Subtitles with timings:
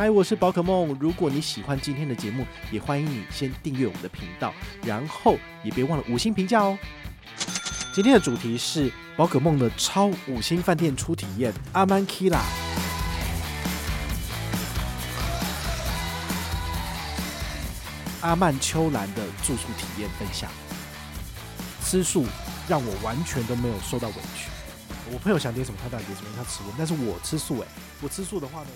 [0.00, 0.96] 嗨，我是宝可梦。
[0.98, 4.50] 如果你喜欢今天的节目，也欢迎你先订阅我们的频道，
[4.82, 6.78] 然后也别忘了五星评价哦。
[7.92, 12.42] 今天的主题是宝可梦的超五星饭店初体验——阿曼 k 拉。
[18.22, 20.50] 阿曼秋兰的住宿体验分享，
[21.84, 22.24] 吃素
[22.66, 24.48] 让我完全都没有受到委屈。
[25.12, 27.66] 我朋友想点什么，他当然点什么，他吃，但是我吃素诶，
[28.00, 28.68] 我吃素的话呢？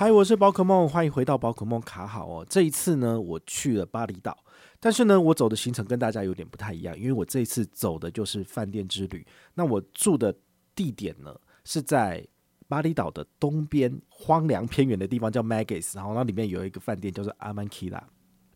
[0.00, 2.46] 嗨，我是宝可梦，欢迎回到宝可梦卡好哦。
[2.48, 4.34] 这一次呢，我去了巴厘岛，
[4.80, 9.26] 但是呢，我走的行程跟大家有点不太一样，因为我这一次走的就是饭店之旅。
[9.52, 10.34] 那我住的
[10.74, 12.26] 地点呢，是在
[12.66, 18.00] 巴厘岛的东边荒凉偏远的地方，叫 Magis，然后那里面有一个饭店叫做阿曼 Killa，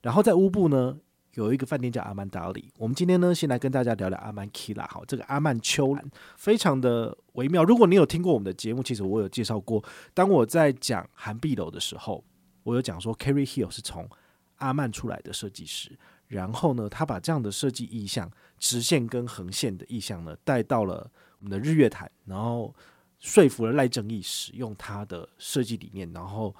[0.00, 0.96] 然后在乌布呢。
[1.34, 4.86] 有一个饭店叫阿曼达里，我们今天呢，先来跟大家聊聊阿曼 k 拉。
[4.86, 7.64] 好，这个阿曼秋兰非常的微妙。
[7.64, 9.84] 如果你有听过我们的节目，其实我有介绍过。
[10.12, 12.24] 当我在讲涵碧楼的时候，
[12.62, 14.08] 我有讲说 Kerry Hill 是从
[14.56, 22.72] 阿曼出来的设计师，然后呢，他把这样的设计意象，直线跟横线的意象呢，带到了我们的日月潭，然后
[23.18, 26.54] 说服了赖正义使用他的设计理念，然后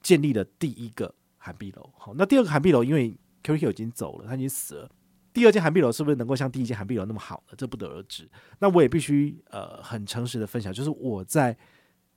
[0.00, 1.90] 建立了第一个涵碧楼。
[1.98, 3.12] 好，那第二个涵碧楼，因为
[3.42, 4.90] Q Q 已经走了，他已经死了。
[5.32, 7.54] 第二间韩碧楼是不是能够像第一间韩碧楼那么好呢？
[7.56, 8.28] 这不得而知。
[8.58, 11.56] 那我也必须呃很诚实的分享，就是我在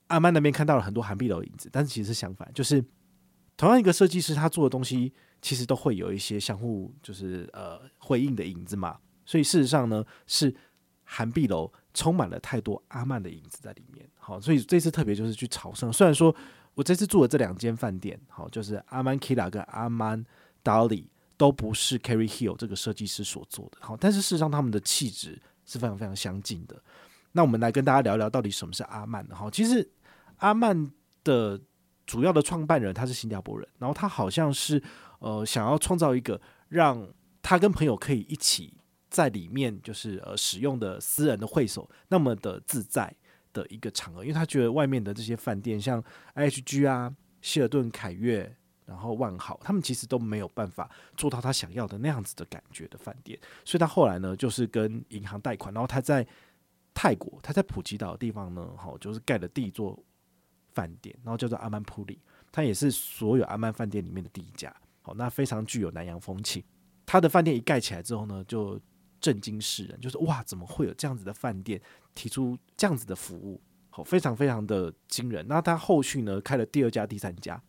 [0.08, 2.84] 阿曼那边看到了很多韩碧楼影子，但是其实是相反，就是
[3.56, 8.97] 同样一个设计师他做的东西，其实都会有一些相互就是呃回应的影子嘛。
[9.26, 10.53] 所以事实上呢，是
[11.03, 14.09] 韩碧楼充满了太多阿曼的影子在里面。
[14.18, 15.94] 好，所以这次特别就是去朝圣。
[15.94, 16.36] 虽然说
[16.74, 20.26] 我这次住的这两间饭店，好，就是阿曼 Kila 跟阿曼
[20.64, 21.06] Dolly。
[21.44, 26.81] 都不是 carry hill 这个设计师所做的，好，但是事实上他们的气质是非常非常相近的。
[27.34, 29.28] 那我们来跟大家聊聊到底什么是阿曼。
[29.28, 29.86] 好，其实
[30.38, 30.90] 阿曼
[31.22, 31.59] 的
[32.08, 34.82] 主要的创办人他是新加坡人，然后他好像是
[35.20, 36.40] 呃想要创造一个
[36.70, 37.06] 让
[37.42, 38.78] 他跟朋友可以一起
[39.09, 43.14] 在里面就是呃使用的私人的会所那么的自在
[43.52, 46.02] 的一个场合，因为他觉得外面的这些饭店像
[46.36, 48.56] IHG 啊、希尔顿凯悦。
[48.86, 56.26] 然后万豪，他们其实都没有办法做到他想要的那样子的感觉的饭店，所以他后来呢，就是跟银行贷款，然后他在
[56.94, 59.98] 泰国，他在普吉岛的地方呢，好，就是盖了第一座
[60.74, 62.20] 饭店，然后叫做阿曼普里，
[62.52, 66.64] 它也是所有阿曼饭店里面的第一家，好，那非常具有南洋风情。
[67.06, 68.80] 他的饭店一盖起来之后呢，就
[69.20, 71.82] 震惊世人，就是哇，怎么会有这样子的饭店
[72.14, 75.46] 提出这样子的服务，好，非常非常的惊人。
[75.48, 77.62] 那他后续呢，开了第二家、第三家。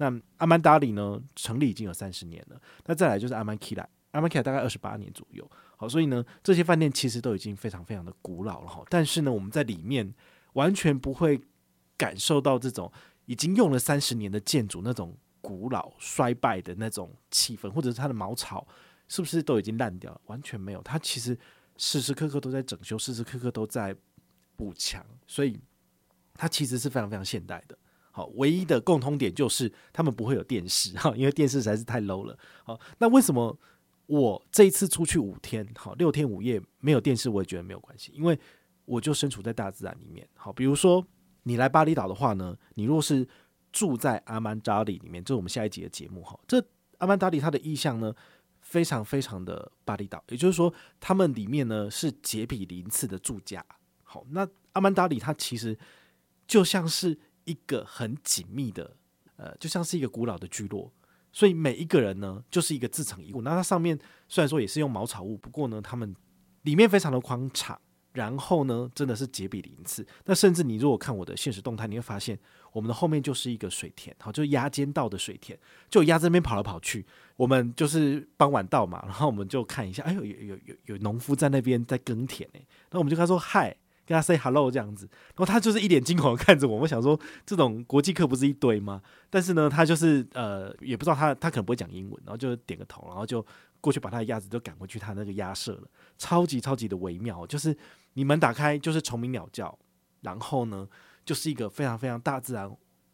[0.00, 2.58] 那阿曼达里呢，成立已经有三十年了。
[2.86, 5.46] 那再来就是阿曼 Killa，阿曼 Killa 大概二十八年左右。
[5.76, 8.82] 好，所以呢，这些饭店其实都已经非常非常的古老了哈。
[8.88, 10.14] 但是呢，我们在里面
[10.54, 11.38] 完全不会
[11.98, 12.90] 感受到这种
[13.26, 18.66] 已经用了三十年的建筑那种古老衰败的那种气氛，或者是它的茅草
[19.06, 20.20] 是不是都已经烂掉了？
[20.26, 21.38] 完全没有，它其实
[21.76, 23.94] 时时刻刻都在整修，时时刻刻都在
[24.56, 25.60] 补强，所以
[26.32, 27.76] 它其实是非常非常现代的。
[28.34, 32.36] 唯一的共通点就是他们不会有电视哈，因为电视实在是太 low 了。
[32.64, 33.56] 好，那为什么
[34.06, 38.38] 我这一次出去五天，好，六天五夜没有电视，我也觉得没有关系，因为
[38.84, 40.28] 我就身处在大自然里面。
[40.34, 41.06] 好，比如说
[41.44, 43.26] 你来巴厘岛的话呢，你若是
[43.70, 46.38] 住在阿曼达里里面，这是我们下一集的节目哈。
[46.48, 46.60] 这
[46.98, 48.12] 阿曼达里它的意象呢，
[48.60, 53.64] 非常非常的巴厘岛，也就是说，他们里面呢是洁比林次的住家。
[54.02, 55.78] 好，那阿曼达里它其实
[56.46, 57.18] 就像是。
[57.50, 58.96] 一个很紧密的，
[59.36, 60.92] 呃，就像是一个古老的聚落，
[61.32, 63.42] 所以每一个人呢，就是一个自成一物。
[63.42, 63.98] 那它上面
[64.28, 66.14] 虽然说也是用茅草屋，不过呢，他们
[66.62, 67.78] 里面非常的宽敞，
[68.12, 70.06] 然后呢，真的是洁比邻次。
[70.24, 72.38] 那甚至你如果看我的现实动态，你会发现
[72.72, 75.58] 我们的后面就是一个水田，好，就鸭间道的水田，
[75.88, 77.04] 就鸭这边跑来跑去。
[77.36, 83.76] 我们就是傍晚到嘛，然后我们就看一下，哎呦，有有有有农夫在那边在耕田诶，那我们就跟他说嗨。
[84.10, 86.78] 跟他 say hello 这样子，然后他就是一脸惊恐的看着我。
[86.78, 87.16] 我想说，
[87.46, 89.00] 这种国际课不是一堆吗？
[89.30, 93.46] 但是呢，他就是呃，也不知道他他可能不会讲英文，然后就点个头，然后就
[93.80, 95.88] 过去把他的鸭子就赶回去他那个鸭舍了。
[96.18, 97.76] 超级超级的微妙，就是
[98.14, 99.78] 你门打开就是虫鸣鸟叫，
[100.22, 100.88] 然后呢
[101.24, 102.68] 就是一个非常非常大自然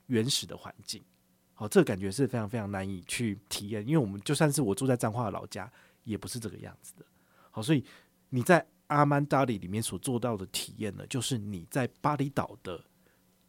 [0.06, 1.04] 原始的环境。
[1.52, 5.70] 好，这个感觉是非常非常难以去体验，因为我们就算是我住在彰化的老家，
[6.04, 7.04] 也不是这个样子的。
[7.50, 7.84] 好，所以
[8.31, 12.83] 你在阿曼达里里面所做到的体验呢，就是你在巴厘岛的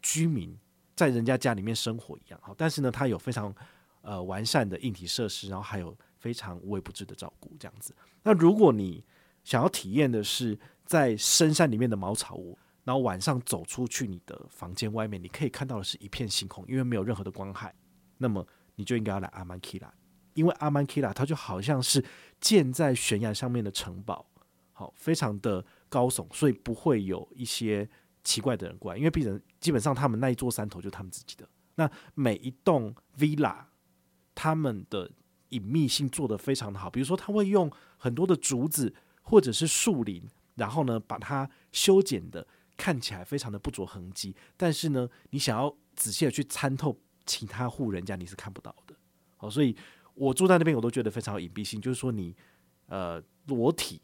[0.01, 0.57] 居民
[0.95, 2.39] 在人家家里面生活一样。
[2.44, 3.54] 好，但是呢，它有非常
[4.01, 7.95] 呃完善的硬体设施，然后还有非常无微不至的照顾，这样子。
[8.24, 9.04] 那如果你
[9.44, 17.74] 想要体验的是在深山里面的茅草屋，然后晚上走出去你的房间外面，你可以看到的是一片星空，因为没有任何的光害。
[18.18, 18.45] 那么
[18.75, 19.94] 你就应该要来阿曼基拉，
[20.34, 22.04] 因为阿曼基拉它就好像是
[22.39, 24.25] 建在悬崖上面的城堡，
[24.77, 27.89] 好，非常的高耸，所以不会有一些
[28.24, 31.50] 奇怪的人过来，因为毕竟基本上他们那一座山头就他们自己的。
[31.74, 33.57] 那每一栋 villa，
[34.35, 35.09] 他们的
[35.50, 40.24] 隐秘性做得非常的好，比如说他会用很多的竹子或者是树林，
[40.56, 42.47] 然后呢把它修剪的
[42.77, 46.95] 看起来非常的不着痕迹，但是呢你想要仔细的去参透。
[47.29, 48.95] 其他户人家你是看不到的，
[49.35, 49.75] 好，所以
[50.13, 51.81] 我住在那边，我都觉得非常有隐蔽性。
[51.81, 52.33] 就是说，你
[52.85, 54.01] 呃裸体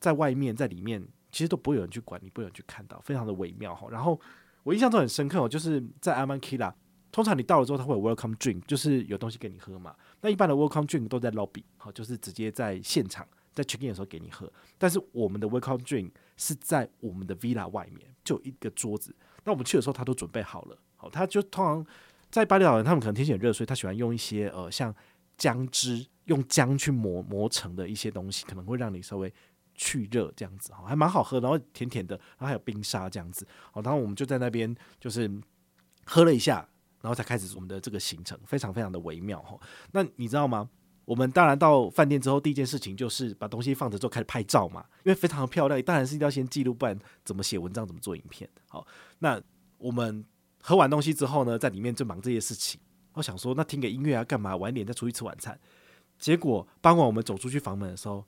[0.00, 3.88] 在外面，在里面，其实都不会有人去管你，不会有人去看到，非常的微妙哈。
[3.90, 4.20] 然后
[4.62, 6.72] 我印象中很深刻哦，就是在阿曼 Killa，
[7.10, 9.94] 通常你到了之后，他会有 Welcome Drink，就是有东西给你喝嘛。
[10.20, 14.50] 那一般的 Welcome Drink 都在 Lobby，好，就是直接在现场在 check in 的时候给你喝。
[14.76, 19.14] 但是我们的 Welcome Drink 是在我们的 Villa 外面，就一个桌子。
[19.44, 21.86] 那我们去的时候，他都准备好了，好，他就通常。
[22.30, 24.94] 在巴厘岛人，他们可能天气很热，所以他喜欢用一些呃，像
[25.38, 29.32] 姜汁，用姜去磨磨成的一些东西，可能会让你稍微
[29.78, 35.30] 去热这样子哈，还蛮好喝，然后甜甜的，然后还有冰沙这样子，好，然后我们就在那边就是
[36.04, 36.68] 喝了一下，
[37.00, 39.58] 然后才开始我们的这个行程，非常非常的微妙哈。
[39.92, 40.68] 那你知道吗？
[41.06, 48.46] 我们当然到饭店之后，第一件事情就是把东西放着之后开始拍照嘛，因为非常的漂亮，当然是一定要先记录，不然怎么写文章，怎么做影片？
[48.68, 48.86] 好，
[49.20, 49.40] 那
[49.78, 50.24] 我们。
[50.60, 52.80] 喝完东西之后呢，在里面就忙这些事情。
[53.12, 54.56] 我想说，那听个音乐啊，干嘛？
[54.56, 55.58] 晚点再出去吃晚餐。
[56.18, 58.22] 结果傍晚我们走出去房门的时候，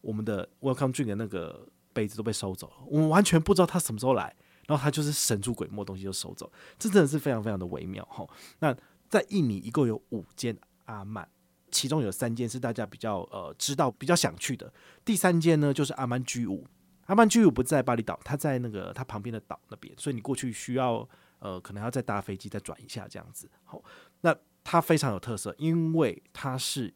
[0.00, 2.74] 我们的 Welcome Drink 的那个杯子都被收走了。
[2.86, 4.34] 我们完全不知道他什么时候来，
[4.66, 6.50] 然后他就是神出鬼没，东西就收走。
[6.78, 8.26] 这真的是非常非常的微妙哈。
[8.58, 8.76] 那
[9.08, 10.56] 在印尼一共有五间
[10.86, 11.28] 阿曼，
[11.70, 14.72] 其中有三间是大家比较呃知道、比较想去的。
[15.04, 16.66] 第三间呢，就是阿曼 G 五。
[17.06, 21.08] 阿曼 G 五不在巴厘岛，它在那个它旁边的岛那边，所以你过去需要。
[21.42, 23.50] 呃，可能要再搭飞机再转一下这样子。
[23.64, 23.82] 好，
[24.20, 26.92] 那它非常有特色，因为它是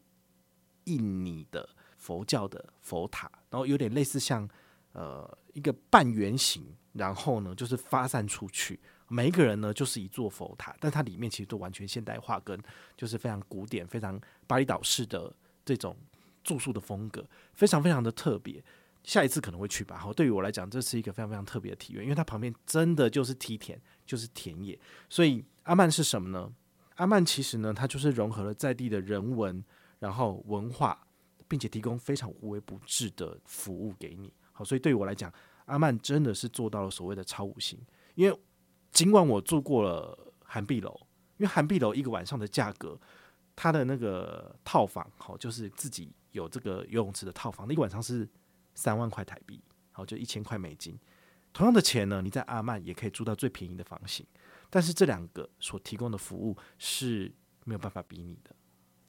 [0.85, 1.67] 印尼的
[2.05, 4.47] 佛教的佛塔，然后有点类似像
[4.93, 6.62] 呃一个半圆形，
[6.93, 8.79] 然后呢就是发散出去，
[9.09, 12.61] 每一个人呢就是一座佛塔，但它里面其实都完全现代化，跟
[12.95, 15.35] 就是非常古典、非常巴厘岛式的
[15.65, 15.97] 这种
[16.43, 17.25] 住宿的风格，
[17.55, 18.62] 非常非常的特别。
[19.03, 19.97] 下一次可能会去吧。
[19.97, 24.79] 好，对于我来讲，这是一个非常非常特别的体验，因为它旁边真的就是梯田，就是田野。
[25.09, 26.53] 所以阿曼是什么呢？
[26.97, 29.65] 阿曼其实呢，它就是融合了在地的人文，
[29.99, 31.04] 然后文化，
[31.49, 34.32] 并且提供非常无微不至的服务给你。
[34.52, 35.32] 好，所以对于我来讲，
[35.67, 37.79] 阿曼真的是做到了所谓的超五星。
[38.14, 38.41] 因为
[38.93, 40.94] 尽管我住过了涵碧楼，
[41.37, 42.99] 因为涵碧楼一个晚上的价格，
[43.56, 48.29] 它的那个套房，好，就是自己有这个游泳池的套房，那一个晚上是。
[48.76, 49.62] 三万块台币，
[49.93, 50.99] 好，就一千块美金。
[51.52, 54.26] 同样的钱呢，你在阿曼也可以住到最便宜的房型，
[54.69, 58.50] 但是这两个所提供的服务是没有办法比拟的。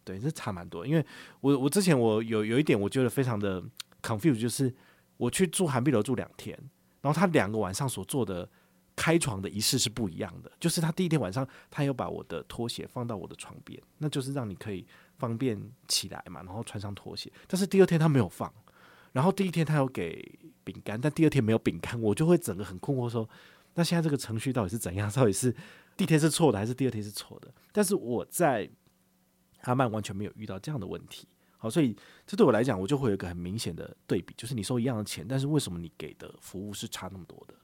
[0.05, 0.87] 对，这差蛮多。
[0.87, 1.05] 因为
[1.41, 3.61] 我我之前我有有一点我觉得非常的
[4.01, 4.73] confused，就是
[5.17, 6.57] 我去住涵碧楼住两天，
[7.01, 8.47] 然后他两个晚上所做的
[8.95, 10.51] 开床的仪式是不一样的。
[10.59, 14.85] 就是他第一天晚上，他有把我的拖鞋放到我的床边，那就是让你可以
[15.17, 17.31] 方便起来嘛，然后穿上拖鞋。
[17.47, 18.53] 但是第二天他没有放。
[19.11, 20.21] 然后第一天他有给
[20.63, 23.27] 饼干，但第二天没有饼干，我就会整个很困惑，说
[23.75, 25.09] 那现在这个程序到底是怎样？
[25.11, 25.55] 到底是
[25.95, 27.49] 第一天是错的，还是第二天是错的？
[27.71, 28.69] 但是我在
[29.65, 31.95] 阿曼完全没有遇到这样的问题，好，所以
[32.25, 37.55] 这对我来讲，我就会有一个很明显的对比，就是你收一样的钱，但是为什么你给的服务是差那么多的？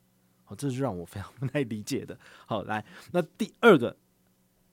[0.43, 2.17] 好，这是让我非常 不太理解的。
[2.46, 3.96] 好，来，那第二个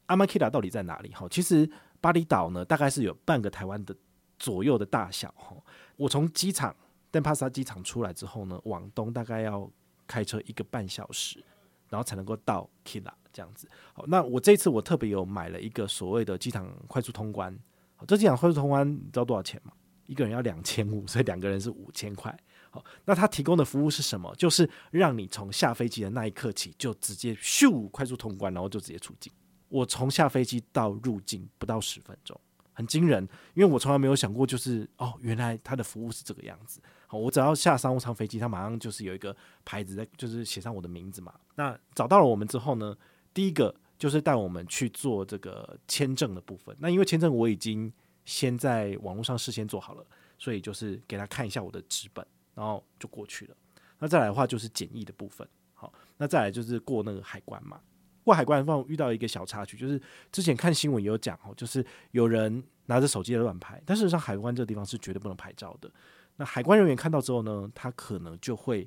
[0.07, 1.13] 阿曼 Kila 到底在哪里？
[1.13, 1.71] 好，其实
[2.01, 3.95] 巴厘岛呢，大概是有半个台湾的
[4.39, 5.57] 左右的大小，哈。
[5.97, 6.75] 我从机场
[7.11, 9.71] 登帕萨机场出来之后呢，往东大概要
[10.07, 11.45] 开车一个半小时，
[11.91, 13.69] 然后才能够到 Killa 这样子。
[13.93, 17.57] 好，那我这次我特别有买了一个所谓的机场快速通关。
[17.95, 19.71] 好，这机场快速通关你知道多少钱吗？
[20.07, 22.37] 一个人要两千五，所以两个人是五千块。
[22.71, 24.35] 好，那他提供的服务是什么？
[24.35, 29.33] 就是让你从下飞机的那一刻起就直接咻快速通关，然后就直接出境。
[29.69, 32.39] 我从下飞机到入境不到十分钟。
[32.73, 36.81] 很惊人，因为我从来没有想过，就是哦，原来他的服务是这个样子。
[37.09, 41.35] 好，我只要下商务舱飞机，他马上就是有一个牌子在，就是写上我的名字嘛。
[41.57, 42.97] 那找到了我们之后呢，
[43.33, 46.77] 第一个就是带我们去做这个签证的部分。
[46.79, 47.93] 那因为签证我已经
[48.25, 50.07] 先在网络上事先做好了，
[50.39, 53.57] 所以就是给他看一下我的纸本，然后就过去了。
[53.99, 55.47] 那再来的话就是检疫的部分。
[55.75, 57.81] 好，那再来就是过那个海关嘛。
[58.25, 65.91] 过海关的话，遇到一个小插曲，就是之前看新闻有讲哦，就是有人拿着手机在乱拍，但事实上海关这个地方是绝对不能拍照的。
[66.37, 68.87] 那海关人员看到之后呢，他可能就会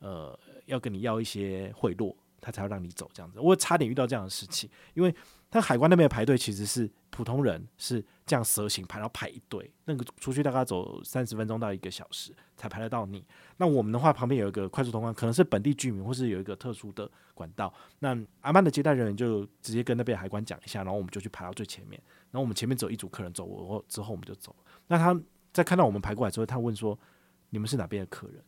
[0.00, 2.14] 呃要跟你要一些贿赂，
[2.46, 3.40] 他才要让你走这样子。
[3.40, 5.12] 我差点遇到这样的事情，因为。
[5.48, 13.24] 他海关那边的排队其实是普通人是这样蛇形排，然后排一队，那个出去大概走三十分钟到一个小时才排得到你。
[13.56, 17.72] 那我们的话，旁边有一个快速通关，可能是本地居民或是有一个特殊的管道。
[18.00, 21.98] 那阿曼的接待人员就直接跟那边海关讲一下，然后我们就去排到最前面。
[22.32, 24.54] 然后我们前面只有一组客人走，我之后我们就走。
[24.88, 25.18] 那他
[25.52, 26.98] 在看到我们排过来之后，他问说
[27.50, 28.42] ：“你们是哪边的客人？”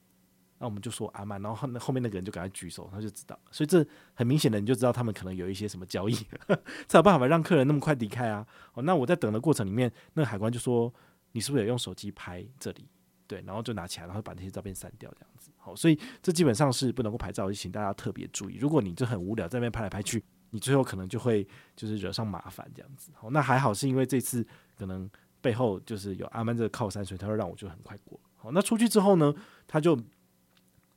[0.58, 6.14] 那我们就说阿曼，然后后后面那个人就赶快举手，他就知道，所以这很明显的你就知道他们可能有一些什么交易，
[6.88, 8.44] 才有办法让客人那么快离开啊。
[8.74, 10.92] 哦，那我在等的过程里面，那个海关就说
[11.32, 12.88] 你是不是也用手机拍这里？
[13.28, 15.52] 对，然后就拿起来，然后把那些照片删掉，这样子。
[15.58, 18.56] 好，所以这基本上是不能够拍照，就请大家特别注意。
[18.56, 21.46] 如果你就很无聊在那边拍来拍去，你最后可能就会
[21.76, 23.12] 就是惹上麻烦这样子。
[23.14, 24.44] 好，那还好是因为这次
[24.76, 25.08] 可能
[25.40, 28.18] 背后就是有阿曼这个靠山，所以他会让我就很快过。
[28.34, 29.32] 好，那出去之后呢，
[29.68, 29.96] 他就。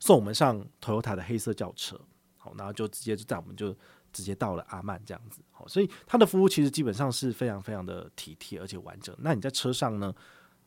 [0.02, 1.98] 送我们上 Toyota 的黑色轿车，
[2.36, 3.74] 好，然后就直接就在我们就
[4.12, 9.16] 直接到了阿曼这样子，好，所以他的服务其实基本上是非常非常的体贴而且完整。
[9.20, 10.14] 那你在车上呢，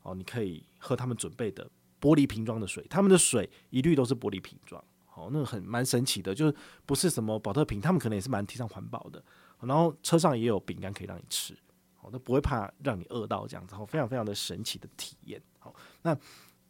[0.02, 1.68] 哦，你可以喝他们准备的
[2.00, 6.54] 玻璃瓶装的水，他们的水一律都是玻璃瓶装，好，那很蛮神奇的，就是
[6.86, 9.22] 不是什么宝特瓶，他们可能也是蛮提倡环保的。
[9.60, 11.58] 然后车上也有饼干可以让你吃，
[11.96, 15.42] 好，那不会怕让你饿到这样子，好，非常非常的神奇的体验。
[15.58, 16.16] 好，那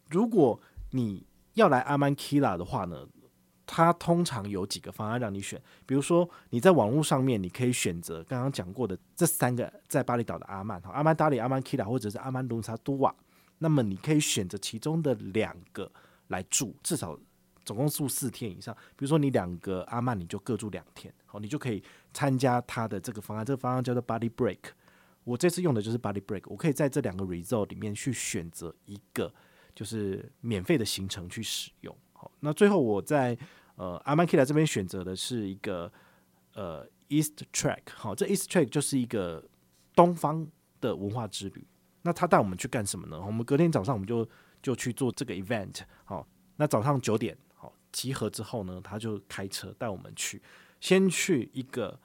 [0.08, 0.58] 如果
[0.90, 3.06] 你要来阿曼 Kila 的话呢，
[3.66, 5.60] 它通常有几个方案让你选。
[5.86, 13.14] 比如说你在网络上面，你可以选择刚刚讲过的这三个在巴厘岛的阿曼，哈，阿曼达里、阿曼 Kila 或者是阿曼努沙多瓦。
[13.58, 15.90] 那么你可以选择其中的两个
[16.26, 17.18] 来住，至少
[17.64, 18.74] 总共住四天以上。
[18.96, 21.82] 比如说你两个阿曼，你就各住两天，好，你就可以
[22.12, 23.46] 参加它的这个方案。
[23.46, 24.58] 这个方案叫做 Body Break。
[25.22, 29.32] 我这次用的就是 Body Break，我可以在这两个 Resort 里面去选择一个。
[29.74, 33.36] 就是免费的行程去使用，好，那最后我在
[33.74, 35.92] 呃阿曼 Killa 这边选择的是一个
[36.52, 39.44] 呃 East Track，好，这 East Track 就是一个
[39.94, 40.46] 东方
[40.80, 41.66] 的文化之旅。
[42.02, 43.20] 那他带我们去干什么呢？
[43.20, 44.28] 我们隔天早上我们就
[44.62, 46.26] 就去做这个 event，好，
[46.56, 50.40] 那早上九点好集合之后呢，他就开车带我们去，
[50.80, 51.98] 先去一个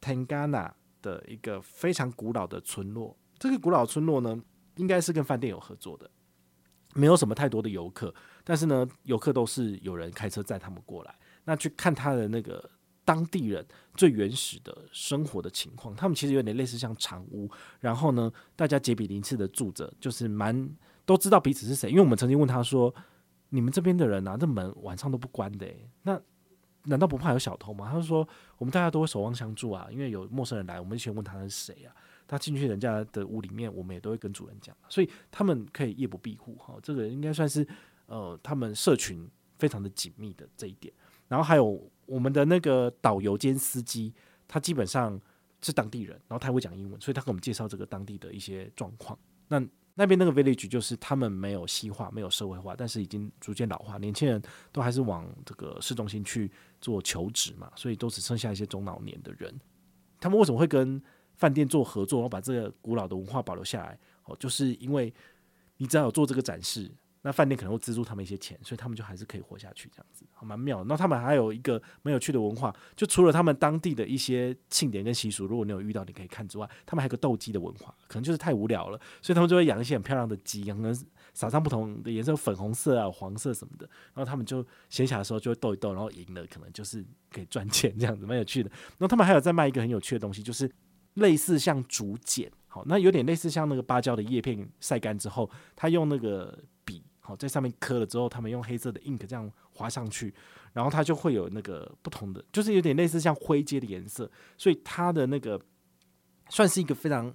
[0.00, 0.70] Tengana
[1.02, 3.16] 的一个非常古老的村落。
[3.38, 4.40] 这个古老村落呢，
[4.76, 6.08] 应该是跟饭店有合作的。
[6.98, 8.12] 没有什么太多的游客，
[8.42, 11.14] 但是呢，游客都是有人开车载他们过来，
[11.44, 12.68] 那去看他的那个
[13.04, 13.64] 当地人
[13.94, 15.94] 最原始的生活的情况。
[15.94, 20.68] 他们其实有点类似像长屋，然后呢，大家结比邻次的住着，就是蛮
[21.06, 21.88] 都知道彼此是谁。
[21.88, 22.92] 因为我们曾经问他说
[23.50, 25.66] ：“你们这边的人啊，这门晚上都不关的，
[26.02, 26.20] 那
[26.82, 28.28] 难道不怕有小偷吗？”他就说
[28.58, 31.94] ：“我们大家都会守望相助啊，因为有陌生人来，我们先问他是谁啊。”
[32.28, 36.78] 他进去人家的屋里面，我们也都会跟主人讲，所以他们可以夜不闭户哈。
[36.82, 37.66] 这个应该算是
[38.06, 40.92] 呃，他们社群非常的紧密的这一点。
[41.26, 44.14] 然后还有我们的那个导游兼司机，
[44.46, 45.20] 他基本上
[45.60, 49.18] 是当地人，然后他会讲英文，所以他给我们介绍这个当地的一些状况。
[49.48, 49.60] 那
[49.94, 59.52] 那边那个 village 就是他们没有西化，没有社会化，但是已经逐渐老化，年轻人都还是往这个市中心去做求职嘛，所以都只剩下一些中老年的人。
[60.20, 61.02] 他们为什么会跟
[61.38, 65.12] 饭店做合作，然后把这个古老的文化保留下来，哦，就是因为
[65.78, 66.90] 你只要有做这个展示，
[67.22, 70.84] 那饭店可能会资助他们一些钱，所以他们就还是可以活下去，这样子，好蛮妙的。
[70.84, 80.92] 那他们还有一个蛮有趣的文化，就除了他们当地的一些庆典跟习俗，如果你有遇到，你可以看之外，他们还有个斗鸡的文化，可能就是太无聊了，所以他们就会养一些很漂亮的鸡，可能
[81.34, 88.70] 撒上不同的颜色，粉红色啊、黄色什么的，然后他们就闲暇的时候就会斗一斗，然后赢了可能就是可以赚钱，这样子蛮有趣的。
[88.70, 90.70] 然后他们还有在卖一个很有趣的东西，就是。
[91.14, 100.32] 类似像竹简，好，那有点类似像那个芭蕉的叶片晒干之后，他用那个笔，好，在上面刻了之后，他们用黑色的 ink 这样划上去，
[100.72, 105.60] 然后它就会有那个不同的，就是有点类似像灰阶的颜色，所以它的那个
[106.50, 107.34] 算是一个非常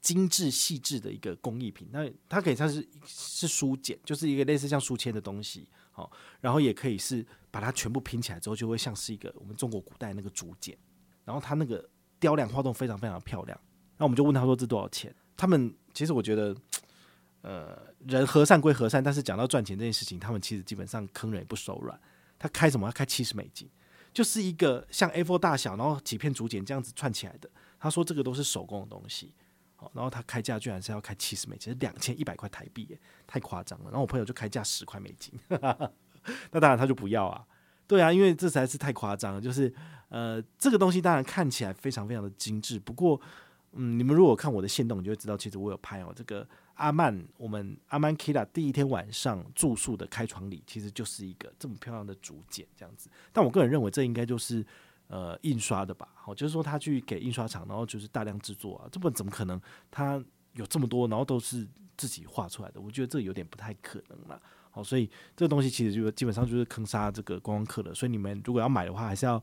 [0.00, 1.88] 精致细致的一个工艺品。
[1.92, 10.76] 那它可以算是是书简，就是一个类似像书签的东西，好，然后也可以是把它全部拼起来之后，就会像是一个我们中国古代那个竹简，
[11.24, 11.88] 然后它那个。
[12.22, 13.58] 雕梁画栋非常非常漂亮，
[13.96, 15.12] 那我们就问他说，这多少钱？
[15.36, 16.56] 他们其实我觉得，
[17.40, 17.76] 呃，
[18.06, 22.00] 人和善归和善，但是讲到赚钱这件事情，他们其实基本上坑人也不手软。
[22.38, 22.86] 他开什么？
[22.86, 23.68] 他开七十美金，
[24.12, 27.50] 就是一个像 A4 大小，然后几片竹简这样子串起来的。
[27.80, 29.34] 他说这个都是手工的东西，
[29.74, 33.86] 好，然后他开价居然是要开七十美金，两千一百块台币，太夸张了。
[33.86, 37.44] 然后我朋友就开价十块美金， 那当然他就不要啊。
[37.88, 39.40] 对啊，因为这实在是太夸张了。
[39.40, 39.72] 就是
[40.12, 43.18] 呃，这个东西当然看起来非常非常的精致，不过。
[43.74, 46.12] 嗯，你们如果看我的线动，你就会知道，其实我有拍哦。
[46.14, 53.08] 这个阿曼，我们阿曼 Kira 第一天晚上住宿的开窗礼，其实就是一个这么漂亮的竹简这样子。
[53.32, 54.62] 但我个人认为，这应该就是
[55.06, 56.06] 呃印刷的吧？
[56.14, 59.58] 好，就是说他去给印刷厂，然后就是大量制作啊，这不怎么可能？
[59.90, 61.66] 他有这么多，然后都是
[61.96, 64.38] 自己画出来的，我觉得这有点不太可能了。
[64.70, 67.94] 好，所以这个东西其实就基本上就是坑杀这个观光客的。
[67.94, 69.42] 所以你们如果要买的话，还是要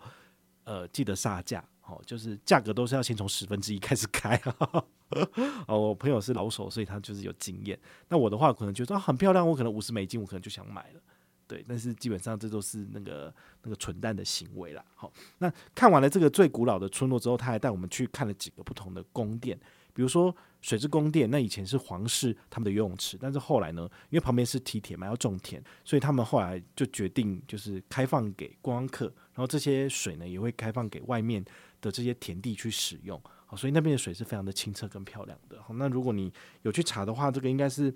[0.69, 1.65] 呃记得杀价。
[1.89, 4.39] 哦，就是价格都是要先从十分之一开始开。
[5.65, 7.79] 哦，我朋友是老手，所以他就是有经验。
[8.09, 11.01] 那我的话，可能觉得很漂亮，我可能五十美金，我可能就想买了。
[11.47, 13.33] 对，但是基本上这都是那个
[13.63, 14.85] 那个蠢蛋的行为啦。
[14.93, 19.59] 好，那看完了这个最古老的村落之后，他还带我们去看了几个不同的宫殿。
[19.91, 31.43] 比如说水之宫殿，那以前是皇室他们的游泳池，但是后来呢，因为旁边是梯田嘛，要种田，所以他们后来就决定就是开放给观光客，然后这些水呢也会开放给外面
[31.79, 33.21] 的这些田地去使用。
[33.45, 35.63] 好，所以那边的水是非常的清澈跟漂亮的。
[35.63, 36.31] 好，那如果你
[36.63, 37.95] 有去查的话，这个应该是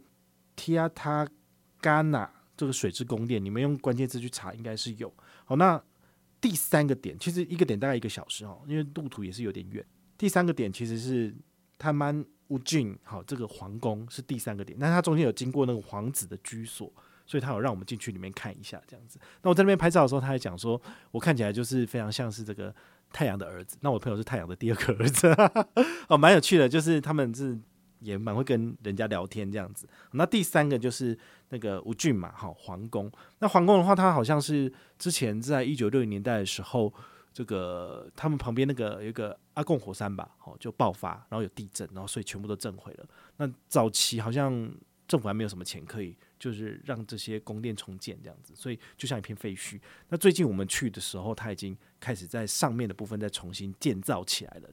[0.55, 5.13] Tiatagana 这个水之宫殿，你们用关键字去查应该是有。
[5.43, 5.84] 好，那
[6.39, 9.86] 第三个点其实一个点大概一个小时哦，因为路途也是有点远。
[10.17, 11.36] 第三个点其实是。
[11.79, 16.93] 他曼乌郡，好，这个皇宫是第三个点，但是它中间有经过那个皇子的居所，
[17.25, 19.17] 所以他有让我们进去里面看一下这样子。
[19.41, 20.79] 那我在那边拍照的时候，他还讲说，
[21.10, 22.72] 我看起来就是非常像是这个
[23.12, 23.75] 太阳的儿子。
[23.81, 25.36] 那我朋友是太阳的第二个儿子，
[26.07, 27.57] 哦，蛮有趣的，就是他们是
[28.01, 29.89] 也蛮会跟人家聊天这样子。
[30.12, 31.17] 那第三个就是
[31.50, 33.12] 那个乌郡嘛，好，皇宫。
[33.39, 36.93] 那皇宫的话，它好像是之前在一九六零年代的时候。
[37.33, 43.05] 这个他们旁边那个有一个阿贡火山吧，哦，就爆发，然后有地震，然后所以全部都震毁了。
[43.37, 44.72] 那早期好像
[45.07, 49.79] 政府还没有什么钱可以，就是让这些宫殿重建这样子，所以就像一片废墟。
[50.09, 54.69] 那最近我们去的时候，它已经开始在上面的部分再重新建造起来了，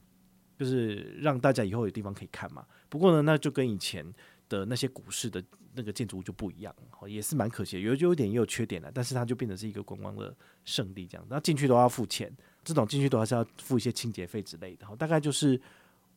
[0.57, 2.65] 就是让大家以后有地方可以看嘛。
[2.89, 4.05] 不过呢，那就跟以前
[4.47, 5.43] 的那些古式的
[5.73, 12.31] 那个建筑物就不一样，哦也是蛮可惜的，有优点也有缺点的，但是它就变成是一个观光的圣地这样，那进去都要付钱。
[12.63, 15.59] 这种进去都还是要付一些清洁费之类的，大概就是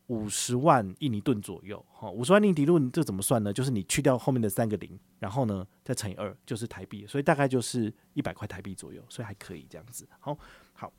[0.08, 3.52] 五十万印尼盾左右，哈，五十万印尼盾这怎么算呢？
[3.52, 10.06] 就是你去掉后面的三个零，然后呢再乘以二，就是台币，所以大概就是一百块台币左右，所以还可以这样子。
[10.20, 10.36] 好，
[10.74, 10.92] 好，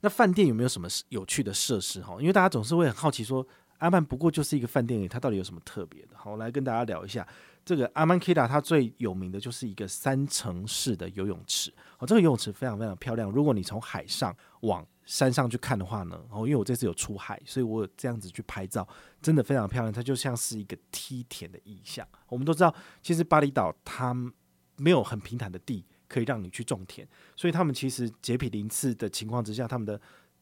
[0.00, 2.02] 那饭店有没有什么有趣的设施？
[2.02, 3.46] 哈，因为大家总是会很好奇说，
[3.78, 6.10] 阿曼不过就是一个饭店，它到底有什么特别的？
[6.14, 7.26] 好，我来跟大家聊一下。
[7.64, 13.28] 这个阿曼 Kira 它最有名的就是一个三层式的游泳池哦，这个游泳池非常非常漂亮。
[13.28, 14.32] 如果你从海上
[14.66, 18.86] 往山上去看的话呢，哦，因为我这次有出海，所以我这样子去拍照，
[19.22, 19.92] 真的非常漂亮。
[19.92, 22.06] 它就像是一个梯田的意象。
[22.28, 24.14] 我们都知道，其实巴厘岛它
[24.76, 30.00] 没有很平坦的地可以让你去种田，所以他们其实洁癖林次的情况之下，他们的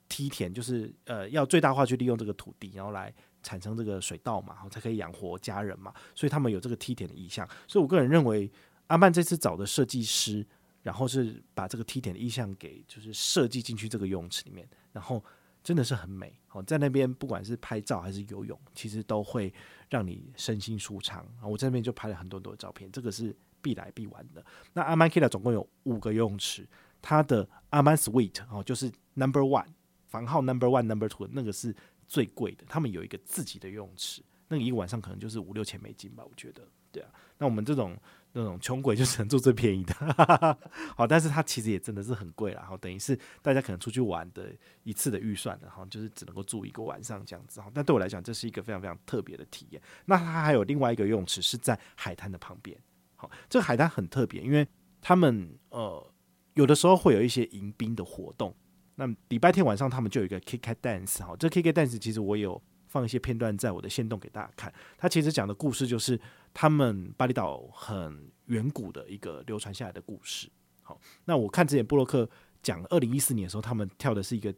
[0.08, 3.14] 梯田就是呃要最大化去利用这个土地，然后来。
[3.46, 7.46] 产生这个水稻嘛，然后才可以养活家人嘛，所以他们有这个梯田的意象。
[7.68, 8.50] 所以我个人认为，
[8.86, 10.46] 阿曼这次找的设计师，
[10.84, 15.20] 然后是把这个梯田的意象给就是设计进去这个游泳池里面，然后
[15.64, 16.38] 真的是很美。
[16.52, 19.52] 哦，在那边不管是拍照还是游泳，其实都会
[19.90, 21.48] 让你身心舒畅啊。
[21.48, 24.44] 我在那边就拍了很多很多照片，这个是必来必玩的。
[24.74, 26.64] 那阿曼 Kira 总共有五个游泳池，
[27.02, 29.66] 它的阿曼 Suite 哦，就是 Number One
[30.06, 31.74] 房号 Number One Number Two 那个是。
[32.06, 37.08] 最贵的，他们有一个自己的游泳池，那个一个晚上可能就是五六千美金吧，我觉得，对啊。
[37.38, 37.96] 那我们这种
[38.36, 39.94] 那种穷鬼就只能住最便宜的，
[40.96, 49.80] 好，但是它其实也真的是很贵了，好，等于是大家可能出去玩的一次的预算，然后就是只能够住一个晚上这样子，好，但对我来讲，这是一个非常非常特别的体验。
[50.06, 52.76] 那它还有另外一个游泳池是在海滩的旁边，
[53.14, 54.66] 好，这个海滩很特别，因为
[55.00, 56.12] 他们呃
[56.54, 58.52] 有的时候会有一些迎宾的活动。
[58.96, 64.72] 那礼拜天晚上他们就有一个 kick at Dance 哈，这 kick Dance 其实我有放一些片段在我的线动给大家看。
[64.96, 66.20] 它其实讲的故事就是
[66.54, 70.48] 他们巴厘岛很远古的一个流传下来的故事。
[70.82, 72.26] 好，那我看之前布洛克
[72.62, 74.54] 讲二零一四年的时候，他们跳的是一个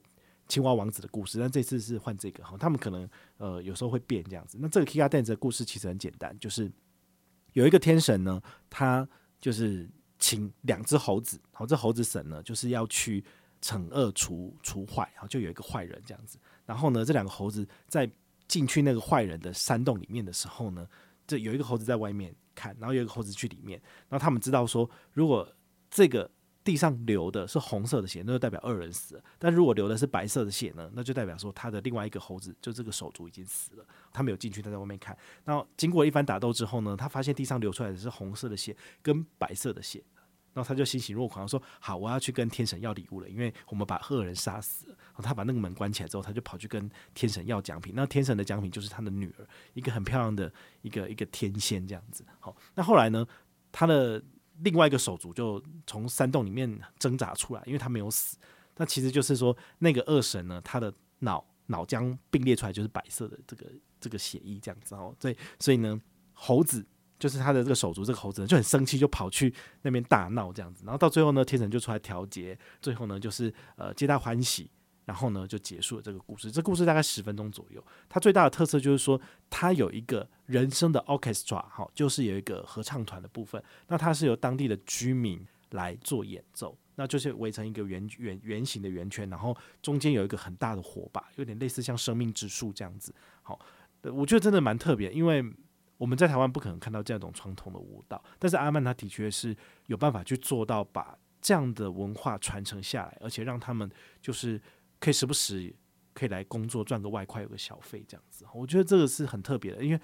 [0.47, 4.59] 青蛙王子的故事，但这次是换这个哈，他们可能呃有时候会变这样子。
[4.61, 6.71] 那这个 Kit-Kat Dance 的故事其实很简单，就是
[7.55, 9.09] 有一个天神呢，他
[9.41, 13.25] 就是请两只猴子，好，这猴子神呢就是要去。
[13.63, 16.39] 惩恶除除坏，然后就有一个坏人这样子。
[16.67, 18.09] 然后呢，这两个猴子在
[18.47, 20.87] 进去那个坏人的山洞里面的时候呢，
[21.27, 25.51] 这有一个猴子在外面看，然后有一个猴子去里面，然后他们知道说，如果
[25.91, 26.31] 这个
[26.63, 33.87] 地上流的是红色的血，那就代表恶人死了；但如果流的是白色的血呢，那就代表说他的另外一个猴子，就这个手足已经死了。
[34.13, 35.17] 他没有进去，他在外面看。
[35.45, 40.03] 然后经过一番打斗之后呢，他发现地上流出来的是红色的血跟白色的血。
[40.53, 47.95] 然后他就欣喜若狂，说：“好，我要去跟天神要礼物了，因为我们把恶人杀死了。”然后他把那个门关起来之后，他就跑去跟天神要奖品。
[47.97, 50.53] 那天神的奖品就是他的女儿，一个很漂亮的
[50.83, 52.23] 一个一个天仙这样子。
[52.39, 53.27] 好，那后来呢，
[53.73, 54.23] 他的
[54.59, 58.37] 另外一个手足就从山洞里面挣扎出来，因为他没有死。
[58.77, 63.67] 那其实就是说，那个恶神呢，他的脑脑浆并列出来就是白色的这个
[63.99, 65.15] 这个血液这样子哦。
[65.19, 65.99] 所以所以呢，
[66.35, 66.87] 猴子。
[67.19, 69.51] 就是他的这个手足，这个猴子就很生气，就跑去
[69.81, 74.71] 那边大闹这样子，然后到最后呢，天神就出来调节，最后呢就是呃皆大欢喜，
[75.07, 76.51] 然后呢就结束了这个故事。
[76.51, 93.15] 这故事大概十分钟左右，它最大的特色就是说，它有一个人声的 orchestra 哈，就是有一个合唱团的部分，那它是由当地的居民来做演奏，那就是围成一个圆圆圆形的圆圈，然后中间有一个很大的火把，有点类似像生命之树这样子。
[93.41, 93.59] 好，
[94.03, 95.43] 我觉得真的蛮特别，因为。
[95.99, 103.91] 我们在台湾不可能看到这样一种传统的舞蹈，但是阿曼他的确是有办法去做到把这样的文化传承下来，而且让他们
[104.21, 104.61] 就是
[104.99, 105.75] 可以时不时
[106.15, 108.45] 可以来工作赚个外快，有个小费这样子。
[108.55, 110.01] 我觉得这个是很特别的，因为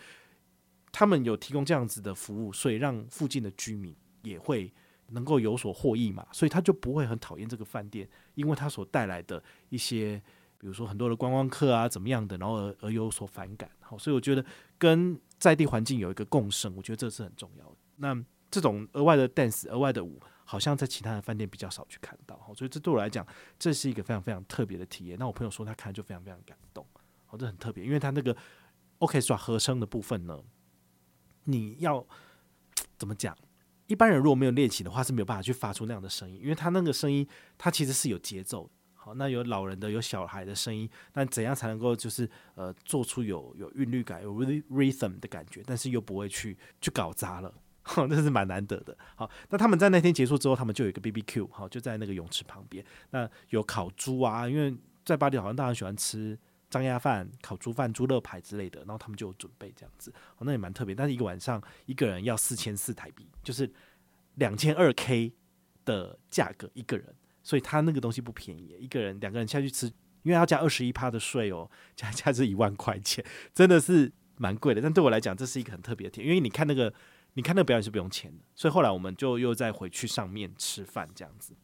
[0.90, 4.72] 他们有提供这样子的服务，所以让附近的居民也会
[5.08, 10.22] 能够有所获益嘛，所以他就不会很讨厌这个饭店，因为他所带来的一些，
[10.58, 13.70] 比如说很多的观光客啊怎么样的，然后而而有所反感。
[13.80, 14.44] 好，所以我觉得
[14.78, 17.76] 跟在地环境有一个共生，我觉得这是很重要的。
[17.96, 20.20] 那这种额外的 dance、额外的舞，
[20.52, 23.26] 好像在其他的饭店比较少去看到，所以这对我来讲，
[23.58, 25.16] 这是一个非常非常特别的体验。
[25.18, 26.86] 那我朋友说他看就非常非常感动，
[27.30, 28.36] 哦，这很特别，因为他那个
[28.98, 30.38] orchestra 和声的部分呢，
[31.44, 32.06] 你要
[32.98, 33.34] 怎么讲？
[33.86, 38.70] 一般人如果没有练习的话，是没有办法去发出那样的声音，因为他那个声音，它其实是有节奏。
[38.92, 47.54] 好，那有老人的，有小孩的声音，那怎样才能够就是呃做出有有韵律感、有 rhythm 的感觉，但是又不会去去搞砸了，
[48.08, 48.96] 这是蛮难得的。
[49.14, 56.38] 好，那他们在那天结束之后，他们就有一个 BBQ，好，就在那个泳池旁边，那有烤猪啊，因为在巴黎好像大家喜欢吃
[56.70, 60.94] 张鸭饭、烤猪饭、猪肋排之类的，然后他们就有准备这样子，好，那也蛮特别。
[60.94, 63.70] 但是一个晚上一个人要四千四台币，就是
[64.36, 65.32] 两千二 K
[65.84, 67.14] 的价格一个人。
[67.44, 69.86] 所以他那个东西不便宜，一个人两个人下去吃，
[70.22, 74.80] 因为要加二十一趴的税哦，加加是一万块钱，真的是蛮贵的。
[74.80, 76.94] 但对我来讲，这是一个很特别的体验，因为你看那个，
[77.34, 78.44] 你看那个表演是不用钱的。
[78.54, 81.54] 所以后来我们就又再回去上面吃饭这样子。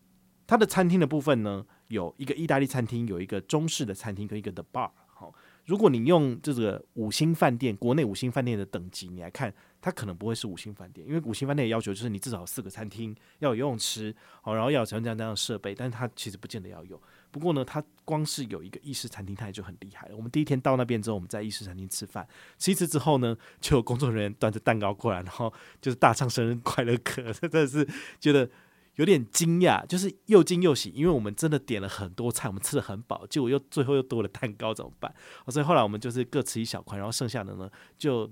[0.46, 4.90] 它的餐厅的部分呢，有一个意大利餐厅，有一个中式的餐厅跟一个 The Bar。
[5.06, 5.34] 好，
[5.66, 9.54] 如果你用这个五星饭店，国内五星饭店的等级，你来看。
[9.80, 17.00] 它可能不会是五星饭店，因为五星饭店的要求就是你至少有四个餐厅，要有游泳池，好，然后要有这样这样这样的设备，但是它其实不见得要有。
[17.30, 20.16] 不过呢，它光是有一个意式餐厅，它也就很厉害了。
[20.16, 22.26] 我们第一天到那边之后，我们在意式餐厅吃饭，
[22.58, 27.88] 吃一次之后呢，就有工作人员端着蛋糕过来，然后就是大唱生日快乐歌，真的是
[28.18, 28.48] 觉得
[28.94, 35.14] 有点惊讶，就是又惊又喜，因为我们真的点了很多菜，我们吃的很饱，结果又最后又多了蛋糕，怎么办？
[35.48, 38.30] 所以后来我们就是各吃一小块，然后剩下的呢就。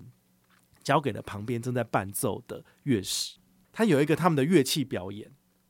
[0.87, 3.39] 交给了旁边正在伴奏的乐师，
[3.73, 5.29] 他有一个他们的乐器表演。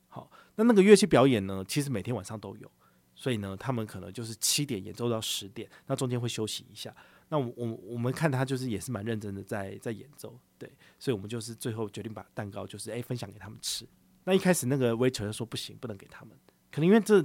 [0.08, 2.70] 好，那那个乐器表演呢，其实每天晚上都有，
[3.16, 6.94] 所以呢，他们可能就是七点演奏到十点，那中间会休息一下。
[7.28, 13.84] 那我我我们看他就是也是蛮认真的在在演奏，对，所以我们就是最后决定把蛋糕就是诶分享给他们吃。
[14.22, 16.38] 那一开始那个 waiter 就说不行，不能给他们，
[16.70, 17.24] 可能因为这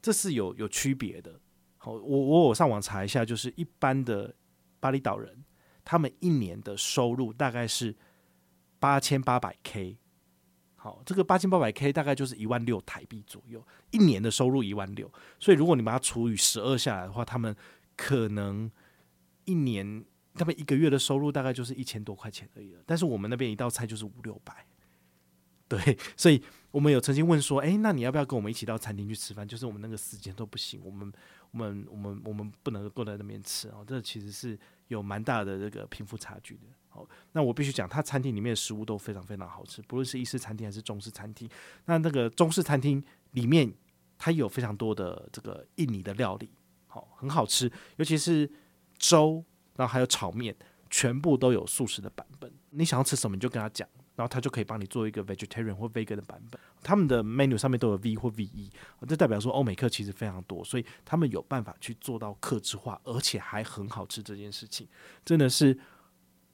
[0.00, 1.38] 这是有有区别的。
[1.76, 4.34] 好，我我我上网查一下，就是一般的
[4.80, 5.44] 巴厘岛人。
[5.86, 7.94] 他们一年的收入大概是
[8.78, 9.98] 八千八百 K，
[10.84, 17.56] 好，这个八千八百 K 大概就是一万六台币左右，一年的收入一万六，所以如果你把它除以十二下来的话，他们
[17.96, 18.70] 可能
[19.46, 22.82] 一年，他们一个月的收入大概就是一千多块钱而已了。
[22.84, 24.66] 但是我们那边一道菜就是五六百，
[25.66, 29.48] 对，所以我们有曾经问说，诶，那你要不要跟我们一起到餐厅去吃饭？
[29.48, 31.10] 就是我们那个时间都不行，我们
[31.52, 34.58] 我们我们我们不能够在那边吃啊，这其实是。
[34.88, 41.50] 有蛮大的这个贫富差距的，好，那我必须讲，他餐厅里面的食物都非常非常好吃，不论是意式餐厅还是中式餐厅。
[41.86, 43.02] 那那个中式餐厅
[43.32, 43.74] 里面，
[44.16, 46.48] 它有非常多的这个印尼的料理，
[46.86, 48.48] 好，很好吃，尤其是
[48.96, 50.54] 粥，然后还有炒面，
[50.88, 52.52] 全部都有素食的版本。
[52.70, 56.60] 你想要吃什么，你就跟他讲，然后他就可以帮你做一个 vegetarian 或 vegan 的版本。
[56.80, 58.70] 他们的 menu 上面都有 V 或 VE，
[59.08, 64.86] 这代表说欧美客其实非常多，所以他们有办法去做到客制化，而且还很好吃这件事情，
[65.24, 65.76] 真的是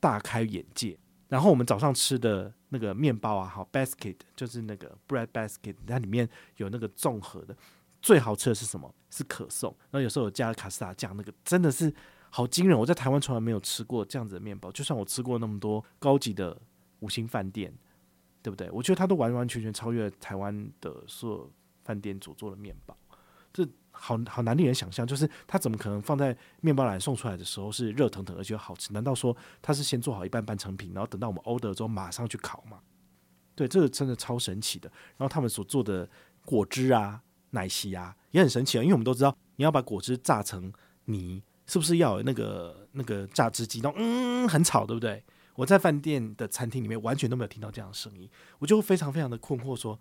[0.01, 0.99] 大开眼界。
[1.29, 7.57] 然后我们早上吃的那个面包啊，好 basket 就是那个 bread basket，它里面有那个综合的，
[8.03, 8.93] 最好吃的是什么？
[9.11, 9.73] 是可颂。
[9.91, 11.95] 然后有时候有加卡斯达酱，那个真的是
[12.31, 12.77] 好惊人。
[12.77, 16.61] 我在台湾从来没有吃过这样子的面包，就算我吃过那么多高级的。
[17.01, 17.73] 五星饭店，
[18.43, 18.71] 对不对？
[18.71, 21.51] 我觉得它都完完全全超越台湾的所有
[21.83, 22.95] 饭店所做的面包，
[24.01, 25.07] 好好难令人想象。
[25.07, 28.93] 就是它怎么可能放在面包篮送出来的时候是热腾腾而且好吃？
[28.93, 32.81] 难道说它是先做好一半半成品，然后等到我们 order 之后马上去烤吗？
[33.55, 34.91] 对，这个真的超神奇的。
[35.17, 36.09] 然后他们所做的
[36.45, 40.73] 果汁啊、奶昔啊也很神奇啊，因为我们都知道你要把果汁榨成
[41.05, 43.81] 泥，是不是要有那个那个榨汁机？
[43.83, 45.23] 那嗯，很吵，对不对？
[45.57, 50.01] 我在饭店的餐厅里面完全都没有听到这样的声音，我就非常非常的困惑，说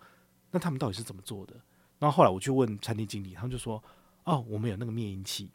[0.51, 1.55] 那他们到底是怎么做的？
[1.99, 3.83] 然后后来我去问餐厅经理，他们就说：
[4.23, 5.51] 哦，我们有那个灭音器，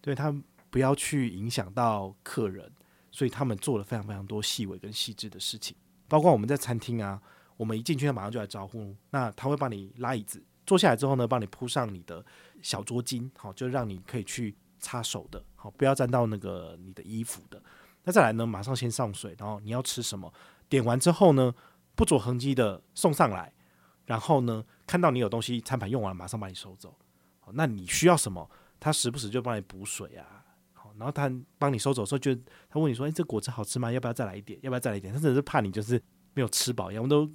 [0.00, 2.70] 对他们不要去影响到客人，
[3.10, 5.76] 所以他们做了非常非常多细微跟细致的事情。
[6.06, 7.20] 包括我们在餐厅啊，
[7.56, 12.24] 我们一进去他马上就来招呼，那他会帮你拉椅子，坐下来之后呢，帮你铺上你的
[12.62, 17.60] 小桌巾，好，就让你可以去擦手的，好，不要沾到那个你的衣服的。
[18.04, 18.46] 那再来呢？
[18.46, 20.32] 马上先上水，然后你要吃什么？
[20.68, 21.52] 点完之后呢，
[21.96, 23.52] 不着痕迹的送上来，
[24.04, 26.96] 然后呢，看到你有东西，餐盘用完了，马上把你收走。
[27.40, 28.48] 好，那你需要什么？
[28.78, 30.44] 他时不时就帮你补水啊。
[30.72, 32.34] 好，然后他帮你收走的时候，就
[32.68, 33.90] 他问你说：“哎，这果汁好吃吗？
[33.90, 34.58] 要不要再来一点？
[34.62, 36.00] 要不要再来一点？”他真的是怕你就是
[36.34, 37.30] 没有吃饱一样，我们都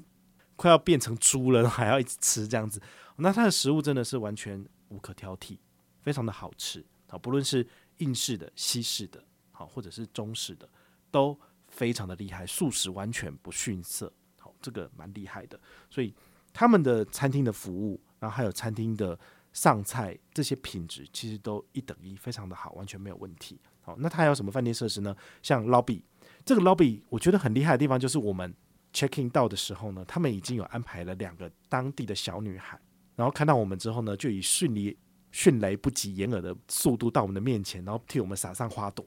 [0.56, 2.82] 快要变成猪了，还要一直吃这样子。
[3.18, 5.58] 那他的食物真的是完全无可挑剔，
[6.02, 6.86] 非常的好吃。
[7.10, 9.24] 好，不论是英式的、西式的。
[9.54, 10.68] 好或者是中式的
[11.12, 14.12] 都非常的厉害，素食完全不逊色。
[14.40, 15.60] 好，这个蛮厉害的。
[15.88, 16.16] 所以
[16.54, 19.18] 他们的餐厅的服务，然后还有餐厅的
[19.54, 23.60] 上菜这些品质，其实都一等一，非常的好，完全没有问题。
[23.82, 25.16] 好，那它还有什么饭店设施呢？
[25.42, 26.02] 像 lobby
[26.46, 28.54] 这个 lobby，我觉得很厉害的地方就是我们
[28.94, 32.80] checking 到的时候呢，他们已经有安排了两个当地的小女孩，
[33.16, 34.96] 然后看到我们之后呢，就以迅雷
[35.32, 39.06] 迅雷不及掩耳的速度到我们的面前，然后替我们撒上花朵。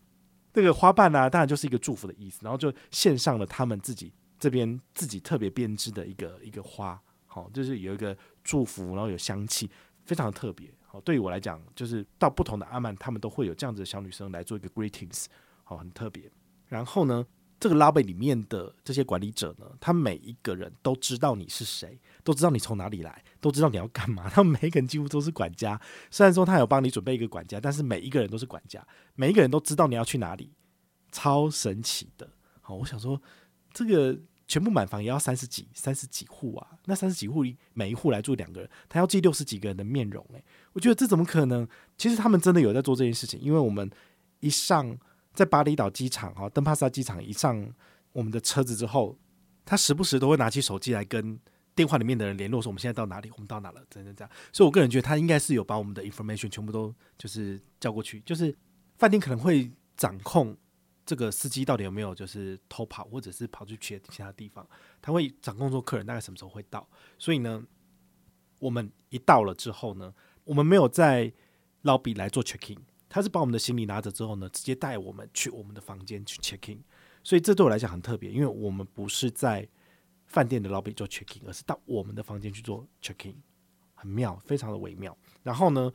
[0.53, 7.01] 这个花瓣呢、当然就是一个祝福的意思，然后就献上了他们自己这边自己特别编织的一个一个花，
[7.35, 9.69] 好，就是有一个祝福，然后有香气，
[10.05, 10.73] 非常特别。
[10.87, 15.25] 好，对于我来讲，就是到不同的阿曼，他们都会有这样子的小女生来做一个 greetings，
[15.65, 16.31] 好，很特别。
[16.69, 17.27] 然后呢，
[17.59, 24.31] 这个 lobby 里面的这些管理者呢，他每一个人都知道你是谁，都知道你从哪里来，都知道你要干嘛。
[24.31, 25.81] 他们每一个人几乎都是管家，
[26.13, 30.53] 虽然说他有帮你准备一个管家，但是每一个人都是管家，每一个人都知道你要去哪里，
[31.11, 32.31] 超神奇的。
[32.61, 33.21] 好，我想说，
[33.73, 41.67] 这个全部满房也要三十几、三十几户啊，那三十几户每一户来住两个人，他要记六十几个人的面容，诶，我觉得这怎么可能？
[41.97, 43.91] 其实他们真的有在做这件事情，因为我们
[44.41, 44.99] 一上。
[45.35, 47.69] 在巴厘岛机场哈，登帕萨机场一上
[48.13, 49.19] 我们的车子之后，
[49.65, 51.37] 他时不时都会拿起手机来跟
[51.75, 54.31] 电话里面的人联络，说我们现在到哪里，我们到哪了，等等这样。
[54.53, 58.57] 所以我个人觉得他应该是有把我们的 information 全部都就是叫过去，就是
[58.97, 60.57] 饭店可能会掌控
[61.05, 64.67] 这个司机到底有没有就是偷跑，或者是跑去其他地方，
[65.03, 66.89] 他会掌控说客人大概什么时候会到。
[67.19, 67.65] 所以呢，
[68.59, 70.15] 我们一到了之后呢，
[70.45, 71.33] 我们没有在
[71.83, 72.79] lobby 来做 checking，。
[73.09, 76.79] 他是把我们的行李拿着之后呢，直接带我们去我们的房间去 checking
[77.23, 79.69] 所以这对我来讲很特别，因为我们不是在
[80.27, 83.37] 饭店的 lobby 做 checking，而是到我们的房间去做 checking，
[83.95, 85.17] 很妙，非常的微妙。
[85.43, 85.93] 然后呢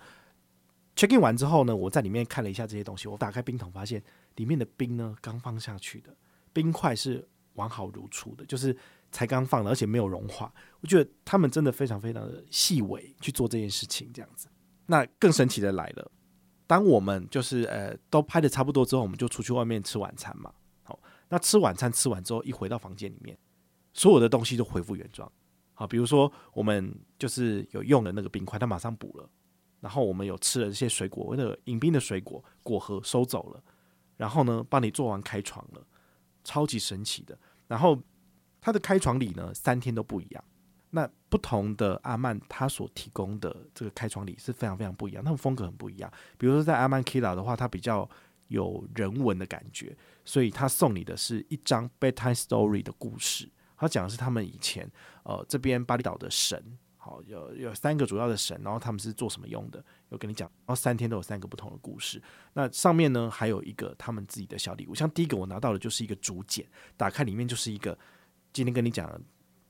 [0.95, 4.01] ，checking 完之后呢，我在里面看了一下这些东西，我打开冰桶发现
[4.39, 6.15] 里面的冰呢刚放下去的，
[6.53, 8.75] 冰块是完好如初的，就是
[9.11, 10.51] 才刚放的，而且没有融化。
[10.79, 14.47] 我觉得他们真的非常非常的细微去做这件事情，这样子。
[14.85, 16.09] 那更神奇的来了。
[16.65, 20.53] 当我们就是呃都拍的差不多之后，我们就出去外面吃晚餐嘛。
[20.83, 20.97] 好，
[21.27, 23.37] 那吃晚餐吃完之后，一回到房间里面，
[23.93, 25.29] 所有的东西都恢复原状。
[25.73, 29.29] 好，比如说我们就是有用的那个冰块，它马上补了。
[29.81, 33.63] 然后我们有吃了这些水果，那个饮冰的水果果核收走了。
[34.19, 35.81] 然后呢，帮你做完开床了，
[36.43, 37.39] 超级神奇的。
[37.67, 37.97] 然后
[38.59, 40.43] 它的开床礼呢，三天都不一样。
[40.91, 46.11] 那不同的阿曼，他所提供的这个开床礼是非常非常不一样，他们风格很不一样。
[46.37, 48.09] 比如说在阿曼 Kila 的话，它比较
[48.47, 53.47] 有人文的感觉，所以他送你的是一张 bedtime story 的故事。
[53.77, 54.91] 他讲的是他们以前
[55.23, 59.83] 呃这边巴厘岛的神，好有有三个主要的神，然后他们是做什么用的？
[60.09, 62.21] 有跟你讲，然后三天都有三个不同的故事。
[62.53, 66.63] 那上面呢还有一个他们自己的小礼物，像第一个我拿到的就是一个竹简，
[66.95, 67.97] 打开里面就是一个。
[68.51, 69.07] 今天跟你讲，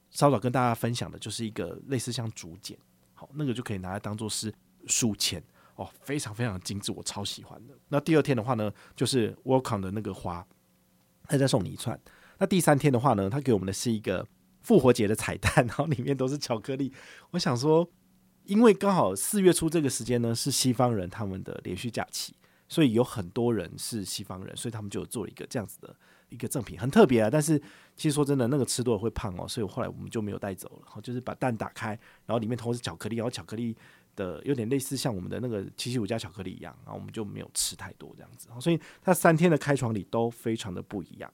[0.10, 2.78] 稍早跟大家分享的，就是一个类似像竹简，
[3.14, 4.54] 好，那个就可以拿来当做是
[4.88, 5.44] 书签
[5.76, 7.78] 哦，非常非常精致，我超喜欢的。
[7.90, 10.48] 那第二天的话呢，就是 Welcome 的那个花，
[11.26, 12.00] 他再送你一串。
[12.38, 14.26] 那第三天的话呢，他给我们的是一个
[14.62, 16.92] 复活节的彩蛋， 然后里面都是巧克力。
[17.32, 17.90] 我想说，
[18.46, 22.34] 因为刚好四月初这个时间呢，是西方人他们的连续假期。
[22.72, 25.92] 所以有很多人是西方人，所以他们就做了一个这样子的
[26.30, 27.28] 一个赠品，很特别啊。
[27.28, 27.60] 但是
[27.96, 31.02] 其实说真的，那个吃多了会胖哦，所以我后来我们就没有带走了。
[31.02, 33.76] 就是把蛋打开，然后里面都是巧克力，然后巧克力
[34.16, 38.48] 的有点类似像我们的那个七七五加巧克力一样，然后我们就没有吃太多这样子。
[38.62, 41.34] 所以它三天的开床礼都非常的不一样。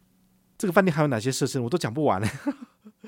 [0.58, 2.28] 这个饭店还有哪些设施，我都讲不完了。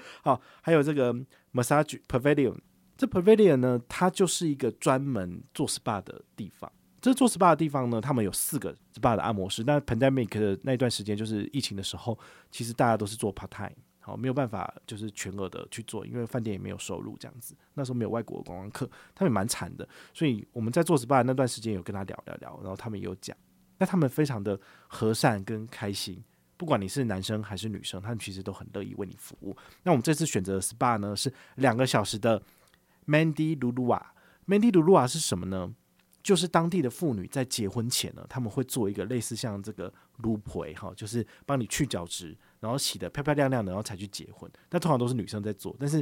[0.24, 1.14] 好，还有这个
[1.54, 2.58] Massage Pavilion，
[2.98, 6.72] 这 Pavilion 呢，它就是一个专门做 SPA 的地方。
[7.00, 9.64] 这做 SPA 的地方呢，他们有四个 SPA 的按摩师。
[9.66, 12.18] 那 pandemic 的那段时间，就是疫情的时候，
[12.52, 17.56] 其实大家都是做 part time，好，没有办法就是全额的去做，因为饭店也没有收入这样子。
[17.76, 19.88] 那时候没有外国的观光客，他们也蛮惨的。
[20.12, 23.38] 所以我们在做 SPA 那段时间，有跟他聊聊聊，然后他们也有讲，
[23.78, 26.22] 那他们非常的和善跟开心，
[26.58, 29.56] 不管你是男生还是女生，他们其实都很乐意为你服务。
[29.84, 32.42] 那我们这次选择的 SPA 呢，是两个小时的
[33.06, 34.02] Mandy Lulua。
[34.48, 35.74] Mandy Lulua 是什么呢？
[36.24, 44.52] 就是当地的妇女在结婚前呢，他们会做一个类似像这个撸陪哈，就是帮你去角质，然后洗得漂漂亮亮的，然后才去结婚。
[44.68, 46.00] 但通常都是女生在做，但是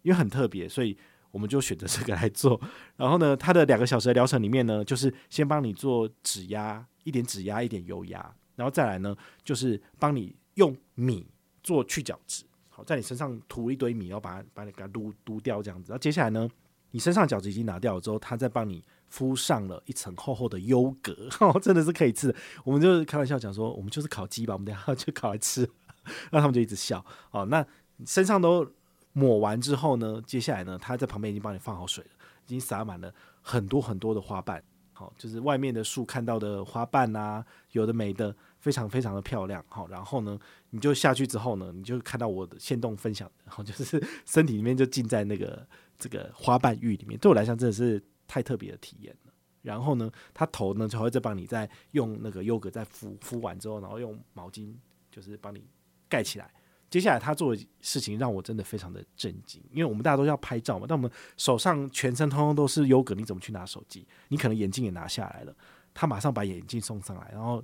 [0.00, 0.96] 因为很特别，所以
[1.30, 2.58] 我们就选择这个来做。
[2.96, 11.24] 然后呢，它的两个小时的疗程里面呢，就是先帮你做指压，一点指压，一点油压，然后再来呢，就是帮你用米
[11.62, 15.92] 做去角质，好，在你身上涂一堆米，然后把它把你给它撸撸掉这样子。
[15.92, 16.50] 然后接下来呢，
[16.90, 18.82] 你身上角质已经拿掉了之后，他再帮你。
[19.08, 22.34] 敷上了一层厚厚的优格， 哦，真的是可以吃。
[22.64, 25.66] 我们就开玩笑讲说，我们就是烤鸡吧，我们等下就烤来吃。
[26.32, 27.02] 那他们就一直笑。
[27.30, 27.64] 哦，那
[28.04, 28.68] 身上都
[29.12, 32.10] 抹完之后呢，接下来呢，他在旁边已经帮你放好水了，
[32.46, 34.60] 已经洒满了很多很多的花瓣。
[34.96, 39.62] 好，就是外面的树看到的花瓣啊，有的没的，非常非常的漂亮。
[39.68, 40.38] 好，然后呢，
[40.70, 45.66] 你就下去之后呢，你就看到我的限动分享，然后就是 身体里面就浸在那个
[45.98, 47.20] 这个花瓣浴里面。
[47.20, 48.02] 对我来讲，真的是。
[48.28, 49.32] 太特别的体验了，
[49.62, 54.74] 然后呢，他头呢就会再帮你再用那个优格再敷敷完之后，然后用毛巾
[55.12, 55.64] 就是帮你
[56.08, 56.50] 盖起来。
[56.90, 64.06] 接下来他做的事情让我真的非常的震惊，因为我们大家都要拍照嘛，但我们手上全身通通都是优格，你怎么去拿手机？
[64.28, 65.54] 你可能眼镜也拿下来了，
[65.92, 67.62] 他马上把眼镜送上来，然后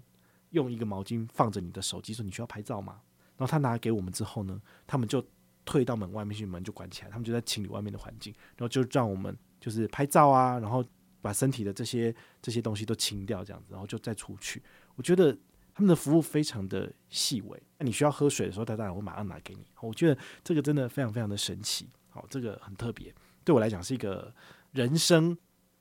[0.50, 3.00] 用一个毛巾放着你的手机，说你需要拍照吗？
[3.37, 5.24] 然后他拿给我们之后呢，他们就
[5.64, 9.37] 退到门外面去，门就关起来，他们就在清理外面的环境，然后就让我们。
[9.62, 10.85] 就是拍照啊，然后
[11.20, 14.61] 把身体的这些这些东西都清掉，这样子，然后就再出去。
[14.96, 15.38] 我觉得
[15.74, 17.62] 他们的服务非常的细微。
[17.78, 19.66] 那你需要喝水的时候，他当然会马上拿给你。
[19.80, 21.88] 我觉得这个真的非常非常的神奇。
[22.11, 24.32] 好，这个很特别，对我来讲是一个
[24.72, 25.37] 人生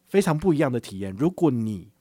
[0.08, 1.14] 非常不一样的体验。
[1.16, 1.92] 如果你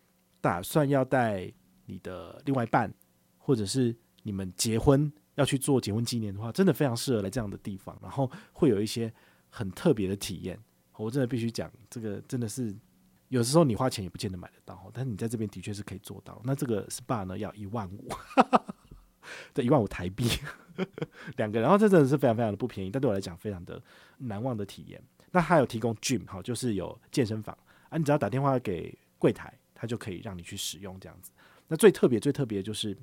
[0.41, 1.53] 打算要带
[1.87, 2.93] 你的另外一半，
[3.39, 7.99] 或者是你们结婚要去做结婚纪念的话，真的非常适合来这样的地方。
[8.01, 9.13] 然后会有一些
[9.49, 10.59] 很特别的体验。
[10.97, 12.75] 我真的必须讲，这个真的是
[13.31, 16.41] 有时候你花钱也不见得买得到，但是你在这边的确是可以做到。
[16.45, 18.09] 那这个 SPA 呢，要一万五，
[19.55, 20.29] 对，一万五台币
[21.37, 23.81] 两个，然后这真的是非常非常的不便宜，但对我来讲非常的
[24.19, 25.01] 难忘的体验。
[25.31, 27.57] 那还有提供 gym 好，就是有健身房
[27.89, 31.31] 啊，你只要打电话给柜台，他就可以让你去使用这样子。
[31.69, 32.99] 那最特别最特别就是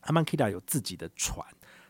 [0.00, 1.46] 阿曼 Kida 有自己的船，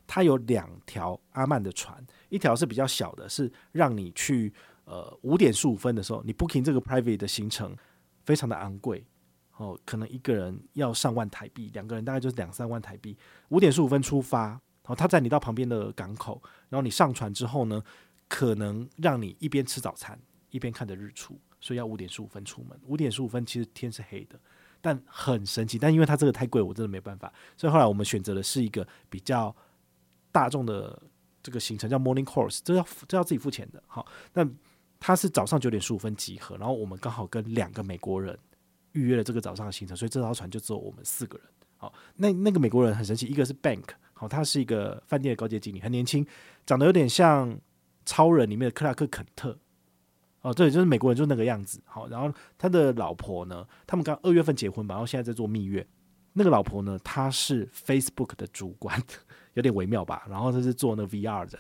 [0.09, 4.53] 它有两条阿曼的船，一条是比较小的，是让你去。
[4.91, 7.77] 呃，五点十五分的时候，你 booking 这个 private 的行程
[8.25, 9.07] 非常的昂贵
[9.57, 13.17] 哦，可能一个人要上万台币，两个人大概就是两三万台币。
[13.51, 17.81] 五点十五分出发，然后他载你到旁边的港口，然后你上船之后呢，
[18.27, 20.19] 可能让你一边吃早餐
[20.51, 22.77] 一边看着日出，所以要五点十五分出门。
[22.89, 24.37] 五点十五分其实天是黑的，
[24.81, 25.79] 但很神奇。
[25.79, 29.55] 但因为它这个太贵，我真的没办法，所以后来我们选择的是一个比较
[30.33, 31.01] 大众的
[31.45, 33.81] 这个行程，叫 Morning Course，这要这要自己付钱的。
[33.87, 34.45] 好，那。
[35.01, 38.39] 他是早上九点十五分集合，然后我们刚好跟两个美国人
[38.93, 41.47] 预约了这个早上的行程，所以这条船就只有我们四个人。
[41.79, 46.27] 好，那那个美国人很神奇，一个是 Bank，好，他是一个饭店的高阶经理，很年轻，
[46.67, 47.59] 长得有点像
[48.05, 49.59] 超人里面的克拉克肯特。
[50.43, 51.81] 哦，对，就是美国人就那个样子。
[51.87, 55.87] 好，然后他的老婆呢，他们刚二月份结婚吧，然后现在在做蜜月。
[56.33, 59.03] 那个老婆呢，她是 Facebook 的主管，
[59.55, 60.25] 有点微妙吧。
[60.29, 61.59] 然后他是做那 VR 的。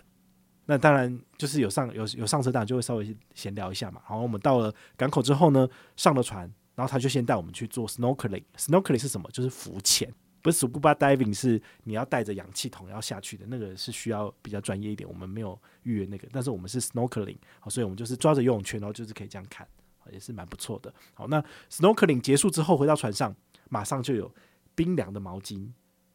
[0.70, 4.00] 那当然就是有上有有上车，当然就会稍微闲聊一下嘛。
[4.08, 6.42] 然后我们到了港口之后呢，上了船，
[6.76, 8.44] 然后他就先带我们去做 snorkeling。
[8.56, 9.28] snorkeling 是什么？
[9.32, 10.08] 就是浮潜。
[10.42, 19.68] 不是 scuba diving，是你要带着氧气筒要下去的那个是需要比较专业一点，我们没有预约那个，但是我们是 snorkeling，好，所以我们就是抓着游泳圈，然后就是可以这样看，
[20.10, 20.94] 也是蛮不错的。
[21.12, 23.36] 好，那 snorkeling 结束之后回到船上，
[23.68, 24.32] 马上就有
[24.74, 25.68] 冰凉的毛巾，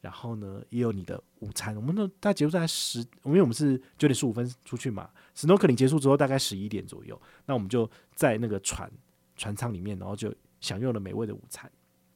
[0.05, 1.75] 然后呢也有你的午餐。
[1.75, 8.91] 我们呢大概结束在十，因为我们是九点十五分出去嘛 snow 可你结束之后大概十一点左右，那我们就在那个船
[9.35, 10.31] 船舱里面，然后就
[10.61, 11.69] 享用了美味的午餐。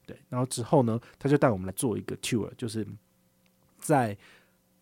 [0.06, 2.86] 对，然后之后呢，他就带我们来做一个 tour，就是
[3.80, 4.16] 在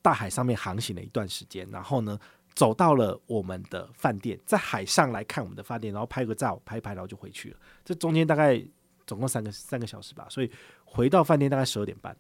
[0.02, 2.20] 大海上面航行了一段时间，然后呢，
[2.56, 7.58] 走到了我们的饭店，在海上来看我们的饭店，然后拍个照，拍一拍，然后就回去了。
[7.84, 8.62] 这中间大概
[9.06, 10.52] 总共三个三个小时吧，所以
[10.86, 12.16] 回到饭店大概十二点半。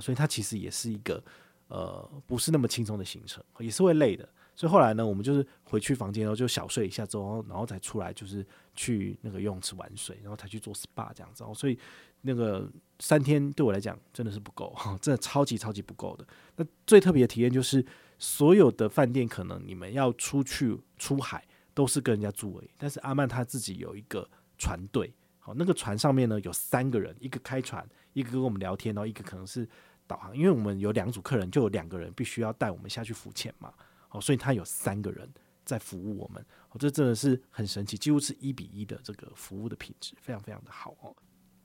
[0.00, 1.22] 所以它其实也是一个
[1.68, 4.28] 呃不是那么轻松的行程，也是会累的。
[4.54, 11.44] 所以后来呢，我们就是回去房间，然后就小睡一下之后，然后才出来，就是去那个游泳池玩水，然后才去做 SPA 这样子。
[11.54, 11.78] 所以
[12.22, 12.66] 那个
[12.98, 16.26] 三天对我来讲真的是不够， 真的超级超级不够的。
[16.56, 17.84] 那最特别的体验就是，
[18.18, 24.26] 所有的饭店可能你们要出去出海都是跟人家住而已，但是阿曼他自己有一个
[24.56, 27.86] 船队，好，那个船上面呢有三个人，一个开船，
[28.16, 29.68] 一个跟我们聊天，然后一个可能是
[30.06, 33.70] 导航，因为我们有两组客人，就有两个人必须要带我们下去浮潜嘛。
[34.10, 35.28] 哦所以他有三个人
[35.66, 41.14] 在服务我们，哦，这真的是很神奇，几乎是一比一的这个服务的品质，非常非常的好哦。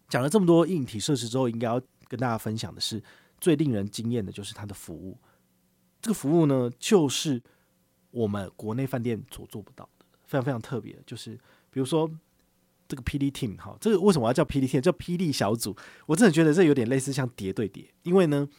[0.10, 3.02] 讲了这么多硬体设施之后，应该要跟大家分享的是
[3.39, 5.18] 最令人惊艳的，就是它的服务。
[6.02, 7.41] 这个服务呢，就是
[8.10, 11.02] 我们国内饭店所做不到的，非常非常特别。
[11.06, 11.38] 就是
[11.70, 12.12] 比如说
[12.91, 14.81] 这个霹雳 team，哈，这个为什么要叫霹雳 team？
[14.81, 15.73] 叫霹雳小组？
[16.05, 18.49] 我真的觉得这有点类似像谍对谍，因为呢。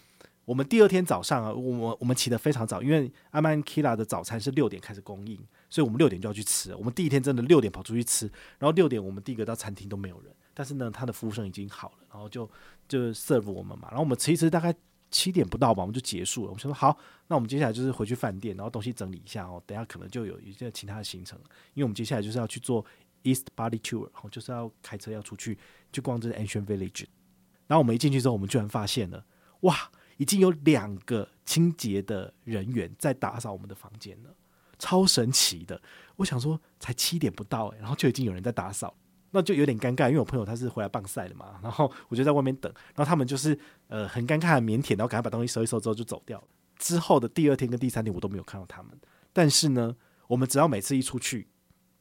[0.44, 5.38] 我们第二天早上啊，我我们起得非常早，因为阿曼 Kila 的早餐是六点开始供应，
[5.70, 6.74] 所以我们六点就要去吃。
[6.74, 8.26] 我们第一天真的六点跑出去吃，
[8.58, 12.50] 然后六点我们第一个到餐厅都没有人，但是呢，他的服务生已经好了，然后就
[12.88, 13.86] 就 serve 我们嘛。
[13.90, 14.74] 然后我们吃一吃，大概
[15.12, 16.48] 七点不到吧，我们就结束了。
[16.48, 21.38] 我们说好，那我们接下来就是回去饭店，然后东西整理一下哦，等下可能就有一些其他的行程，
[21.74, 22.84] 因为我们接下来就是要去做
[23.22, 25.58] East Bali Tour，就是要开车要出去
[25.92, 27.06] 去逛这个 Ancient Village。
[27.66, 29.24] 然后我们一进去之后，我们居然发现了，
[29.60, 29.90] 哇！
[30.18, 34.30] 已经有两个清洁的人员在打扫我们的房间了，
[34.78, 35.80] 超神奇的。
[36.16, 38.94] 我想说，才七点不到，欸，然后就已经有人在打扫，
[39.30, 43.58] 那就有点尴尬，因为我朋友他是回来棒赛的嘛，然后我就在外面等，然后他们就是
[43.88, 46.44] 呃很尴尬、很腼腆，然后赶快把东西收一收之后就走掉了。
[46.78, 48.96] 之后的第二天跟第三天我都没有看到他们，
[49.32, 49.96] 但是呢，
[50.28, 51.48] 我们只要每次一出去，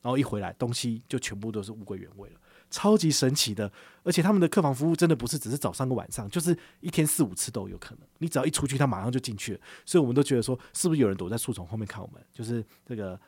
[0.02, 2.36] 然后一回来，东西就全部都是物归原位了。
[2.70, 3.70] 超级神奇的，
[4.02, 8.08] 而且他们的客房服务真的不是只是早上跟晚上，就是一天四五次都有可能。
[8.20, 9.60] 你只要一出去，他马上就进去了。
[9.86, 12.24] 所以我们都觉得说，是不是有人躲在树丛后面看我们？
[12.32, 13.20] 就是这个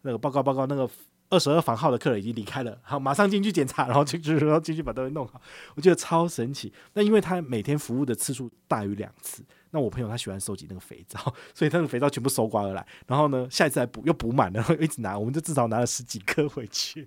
[0.00, 0.88] 那个报告报告，那个
[1.28, 5.38] 二十二房号的客人已经离开了，好，马上进去检查，然后进去然后进去把东西弄好。
[5.74, 6.72] 我觉得超神奇。
[6.94, 9.44] 那因为他每天服务的次数大于两次，
[9.76, 11.20] 那我朋友他喜欢收集那个肥皂，
[11.52, 12.86] 所以他的肥皂全部收刮而来。
[13.06, 17.06] 然后呢，下一次来补又补满了，然后一直拿，我们就至少拿了十几颗回去。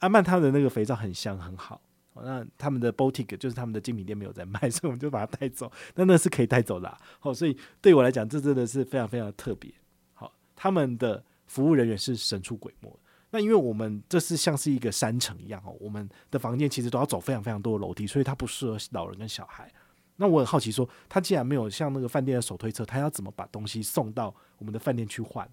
[0.00, 1.80] 阿曼他的那个肥皂很香很好，
[2.22, 5.72] 那他们的 boutique 就是他们的精品店没有在卖， 所以我们就把它带走。
[5.94, 9.72] 那那是可以带走的，好，所以对我来讲，这真的是非常非常特别。
[10.12, 13.00] 好，他们的服务人员是神出鬼没。
[13.30, 19.72] 那因为我们这是像是一个山城一样哦，我们的房间其实都要走非常非常多的楼梯，所以它不适合老人跟小孩。
[20.16, 25.48] 那我很好奇说，他既然没有像那个饭店的手推车，他要怎么把东西送到我们的饭店去换？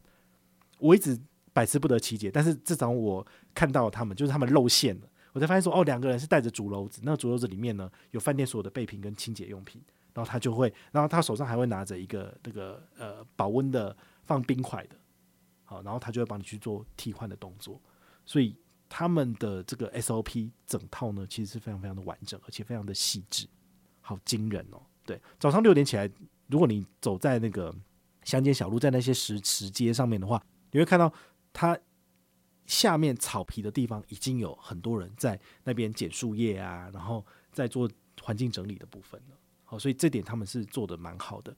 [0.80, 1.20] 我一直。
[1.55, 9.80] 百思不得其解，但是至少我看到他们，就是他们露馅了，我才发现说，哦，两个人是带着竹篓子，那竹篓子里面呢有饭店所有的备品跟清洁用品，
[10.16, 14.95] 然后他就会，然后他手上还会拿着一个那个呃保温的放冰块的，
[15.64, 17.80] 好，然后他就会帮你去做替换的动作，
[18.26, 18.57] 所以
[18.89, 23.47] 他们的这个 SOP 整套呢，其实是非常非常的完整，而且非常的细致，
[24.04, 24.80] 好惊人哦。
[25.04, 26.08] 对，早上六点起来，
[26.45, 27.74] 如果你走在那个
[28.24, 30.39] 乡间小路，在那些石石阶上面的话，
[30.70, 31.12] 你会看到。
[31.56, 31.78] 它
[32.66, 37.88] 下面草皮的地方已经有很多人在那边捡树叶啊，然后在做
[38.24, 39.38] 环境整理的部分了。
[39.64, 41.56] 好，所以这点他们是做的蛮好的。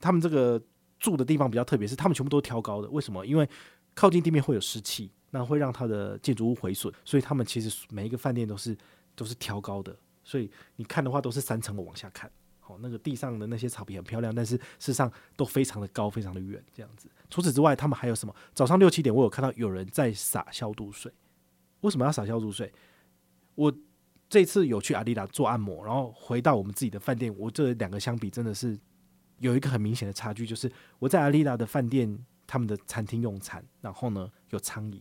[0.00, 0.58] 他们这个
[0.98, 2.88] 住的地方比较特别，是他们全部都挑高的。
[2.88, 3.26] 为什么？
[3.26, 3.46] 因为
[3.92, 6.90] 靠近地面会有湿气，那会让它的建筑物毁损。
[7.04, 8.74] 所以他们其实每一个饭店都是
[9.14, 9.94] 都是挑高的。
[10.26, 12.28] 所以你看的话，都是三层的往下看。
[12.58, 17.08] 好，那个地上的那些草皮很漂亮，但是事实上都非常的高，非常的远，这样子。
[17.30, 18.34] 除此之外，他们还有什么？
[18.52, 21.12] 早上六七点，我有看到有人在洒消毒水。
[21.82, 22.72] 为什么要洒消毒水？
[23.54, 23.72] 我
[24.28, 28.76] 这次有去阿丽达做按摩，然后回到我们自己的饭店，我这两个相比，真的是
[29.38, 30.68] 有一个很明显的差距，就是
[30.98, 32.18] 我在阿丽达的饭店，
[32.48, 35.00] 他们的餐厅用餐，然后呢有苍蝇，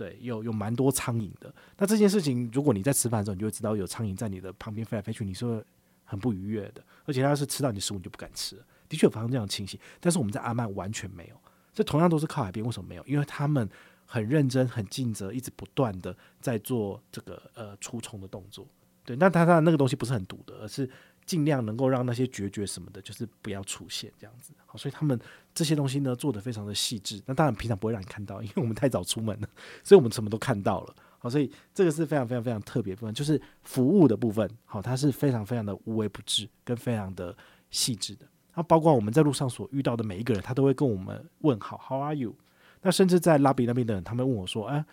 [0.00, 1.54] 对，有有蛮多苍蝇的。
[1.76, 5.62] 那这件事情，如果你在吃饭的时候，你就会知道有苍蝇在你的旁边飞来飞去，你说。
[6.10, 8.64] 很不愉悦的，而且他要是吃到你食物你就不敢吃了。
[8.88, 11.40] 的确有发生这样的情形，但是我们在阿曼完全没有。
[11.72, 13.06] 这同样都是靠海边，为什么没有？
[13.06, 13.70] 因为他们
[14.04, 18.66] 很认真、很尽责，一直不断的在做这个呃除虫的动作。
[19.04, 20.90] 对，那他他那个东西不是很毒的，而是
[21.24, 24.52] 尽量能够让那些孑孓什么的，就是不要出现这样子。
[24.66, 25.16] 好，所以他们
[25.54, 27.22] 这些东西呢做得非常的细致。
[27.26, 29.48] 那当然平常不会让你看到，因为我们太早出门了，
[29.84, 30.94] 所以我们什么都看到了。
[31.18, 34.48] 好，所以这个是非常非常非常特别部分，就是服务的部分。
[34.64, 37.36] 好，它是非常非常的无微不至，跟非常的
[37.70, 38.26] 细致的。
[38.54, 42.34] 那包括我们在路上所遇到的每一个人，他都会跟我们问好，How are you？
[42.82, 44.84] 那甚至在拉比那边的人，他们问我说：“哎，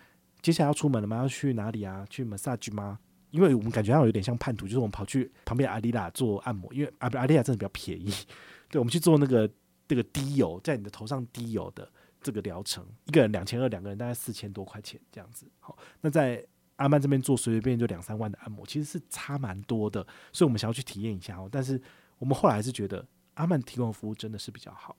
[0.42, 1.18] 接下来要出门了吗？
[1.18, 2.06] 要去哪里啊？
[2.10, 3.00] 去 massage 吗？”
[3.32, 8.14] 因为我们感觉上有点像叛徒，就是我们跑去旁边阿丽达做按摩，因为阿阿丽达真的比较便宜。
[8.70, 9.50] 对，我们去做那个
[9.88, 11.90] 这个滴油，在你的头上滴油的
[12.22, 15.50] 这个疗程，一个人两千二，两个人大概四千多块钱这样子。
[15.60, 21.50] 好，那在阿曼这边做随随便便就两三万的按摩，其实是差蛮多的，所以我们想要去体验一下哦。
[21.52, 21.82] 但是
[22.20, 23.04] 我们后来还是觉得
[23.36, 24.96] 阿曼提供的服务真的是比较好。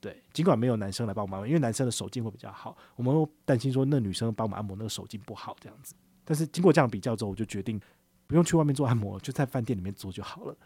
[0.00, 5.94] 对，尽管没有男生来帮我们按摩，因为男生的手劲会比较好，我们担心说那女生帮我们按摩那个手劲不好这样子。
[6.24, 7.80] 但是经过这样比较之后，我就决定
[8.26, 10.56] 不用去外面做按摩，就在饭店里面做就好了，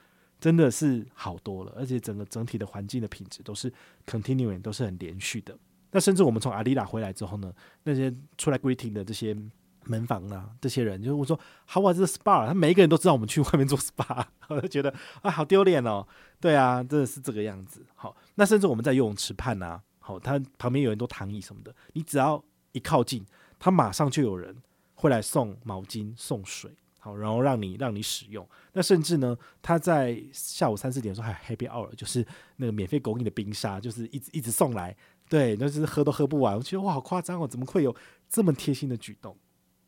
[0.41, 1.73] 真的是好多了。
[1.77, 3.73] 而且整个整体的环境的品质都是
[4.07, 5.57] continuing，都是很连续的。
[5.91, 9.37] 那甚至我们从阿丽拉回来之后呢，那些出来 greeting 的这些
[9.85, 12.47] 门房啊，这些人就是我说 How was the spa？
[12.47, 16.07] 他每一个人都知道我们去外面做 SPA，我就觉得啊，好丢脸哦。
[16.41, 17.85] 对啊，真的是这个样子。
[17.95, 23.25] 好，那甚至我们在游泳池畔啊，好，他旁边有很多躺椅什么的，你只要一靠近，
[23.59, 24.57] 他马上就有人。
[25.01, 26.77] 会来送毛巾、送水，
[27.17, 28.49] 然后让你让你使用。
[28.73, 34.97] 那甚至呢，他在下午三四点的时候还 Happy Hour，就是那个免费供应的冰沙，就是一直一直送来。
[35.29, 36.57] 对，那就是喝都喝不完。
[36.57, 37.47] 我觉得哇，好夸张哦！
[37.47, 37.95] 怎么会有
[38.29, 39.37] 这么贴心的举动？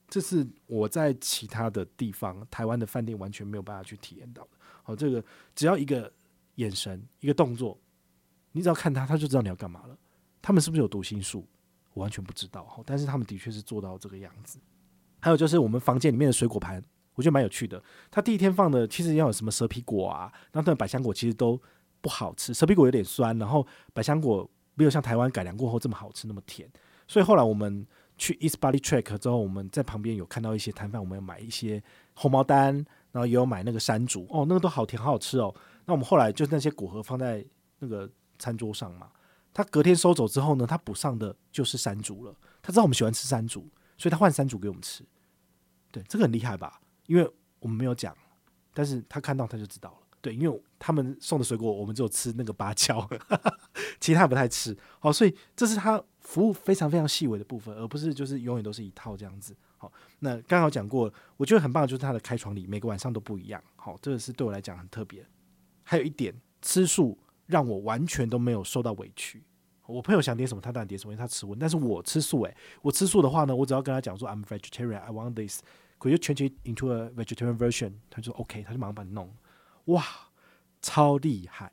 [0.09, 4.51] 这是我在其他的地方，台湾的饭店完全没有办法去体验到的。
[4.83, 6.13] 好，这个只要一个
[6.57, 7.81] 眼神、一个动作，
[8.53, 9.97] 你只要看他，他就知道你要干嘛了。
[10.43, 11.47] 他们是不是有读心术？
[11.95, 12.67] 我完全不知道。
[12.67, 14.59] 好但是他们的确是做到这个样子。
[15.21, 16.85] 还有就是我们房间里面的水果盘，
[17.15, 17.83] 我觉得蛮有趣的。
[18.11, 21.61] 他第一天放的其实要有什么蛇皮果啊，然后那百香果其实都
[22.01, 26.71] 不好吃，蛇皮果有点酸，然后百香果没有像台湾改良过后这么好吃，那么甜。
[27.07, 27.87] 所以后来我们
[28.17, 31.83] 去 East Bali Track 之后，我们在旁边有看到一些摊贩，我们要买一些
[32.15, 32.75] 红毛丹，
[33.13, 35.55] 然后也有买那个山竹，哦，那个都好甜，好好吃哦。
[35.85, 37.45] 那我们后来就是那些果核放在
[37.81, 38.09] 那个
[38.39, 39.11] 餐桌上嘛，
[39.53, 42.35] 他隔天收走之后呢，他补上的就是山竹了。
[42.63, 43.69] 他知道我们喜欢吃山竹。
[43.99, 45.05] 所以他换山竹给我们吃，
[45.93, 46.81] 对，这个很厉害吧？
[47.11, 48.17] 因为我们没有讲，
[48.73, 49.97] 但是他看到他就知道了。
[50.21, 53.05] 对，因为他们送的水果，我们只有吃那个芭蕉，
[53.99, 54.77] 其他不太吃。
[55.01, 59.57] 好，所以这是他服务非常非常细微的部分，而不是就是永远都是一套这样子。
[59.77, 63.61] 好，那刚好讲过，我觉得很棒的就是他的开窗礼，每个晚上都不一样。
[63.75, 65.27] 好，这个是对我来讲很特别。
[65.83, 66.33] 还有一点，
[66.63, 69.43] 吃素让我完全都没有受到委屈。
[69.87, 71.59] 我朋友想点什么，他当然点什么，因为他吃荤。
[71.59, 75.61] 但是我吃素，诶，我吃素的话呢，我只要跟他讲说 I'm vegetarian，I want this
[76.01, 77.93] this，could you change it into a vegetarian version？
[78.09, 79.31] 他就说 OK，他就马上把你弄。
[79.87, 80.05] 哇，
[80.81, 81.73] 超厉害，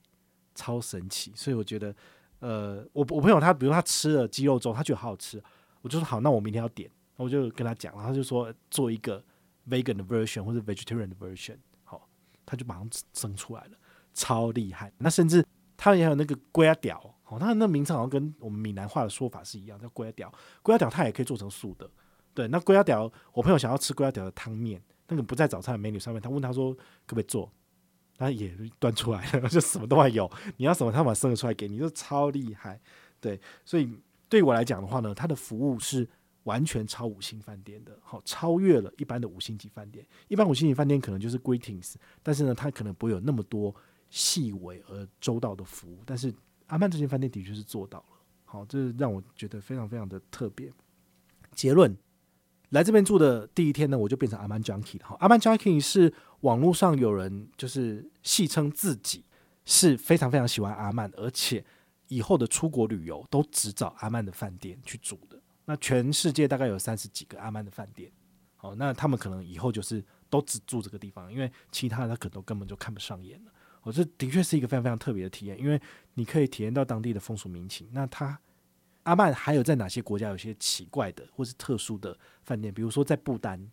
[0.53, 1.31] 超神奇。
[1.35, 1.95] 所以我觉得，
[2.39, 5.41] 呃，我我朋友他，比如他吃了鸡肉粥，他觉得好好吃，
[5.81, 9.23] 我就说好，那我明天要点，我就跟他讲，然后他就说做一个
[9.69, 12.07] vegan 的 version 或者 vegetarian 的 version，好，
[12.45, 13.77] 他就马上生出来了，
[14.13, 14.91] 超厉害。
[14.97, 17.13] 那甚至他也有那个龟屌。
[17.29, 20.33] 哦，他那名称好像跟我们闽南话的说法是一样，叫龟仔条。
[20.63, 21.85] 龟仔条它也可以做成素的，
[22.37, 22.47] 对。
[22.49, 27.51] 那龟仔条，我朋友想要吃龟仔条的汤面，那个不在早餐的 menu 上面，他问他说可不可以做，
[28.15, 32.79] 他也端出来了， 就什么都还有，你要什么他把它生了出来给你，就超厉害。
[33.19, 33.89] 对，所以
[34.29, 36.07] 对我来讲的话呢，他的服务是
[36.43, 40.05] 完全超五星饭店的，好，超越了一般的五星级饭店。
[40.27, 43.75] 一般五星级饭店可能就是 greetings，但是呢，他可能不会有那么多
[44.09, 46.31] 细微而周到的服务，但是。
[46.67, 50.69] 阿曼这间饭店的确是做到了，好，这让我觉得非常非常的特别。
[51.55, 51.95] 结论，
[52.69, 55.05] 来这边住的第一天呢，我就变成阿曼 junkie 了。
[55.05, 59.23] 好，阿曼 junkie 是网络上有人就是戏称自己
[59.63, 61.63] 是非常非常喜欢阿曼，而且
[62.09, 65.39] 以后的出国旅游都只找阿曼的饭店去住的。
[65.65, 68.11] 那全世界大概有三十几个阿曼的饭店，
[68.55, 73.51] 好，那他们可能以后就是都只住这个地方，因为其他的他可能都根本就看不上眼了。
[73.83, 75.81] 我这的确是一个非常非常特别的体验，因为
[76.15, 77.87] 你可以体验到当地的风俗民情。
[77.91, 78.37] 那他
[79.07, 82.73] 阿曼还有在哪些国家有些奇怪的或是特殊的饭店？
[82.73, 83.71] 比如说在不丹，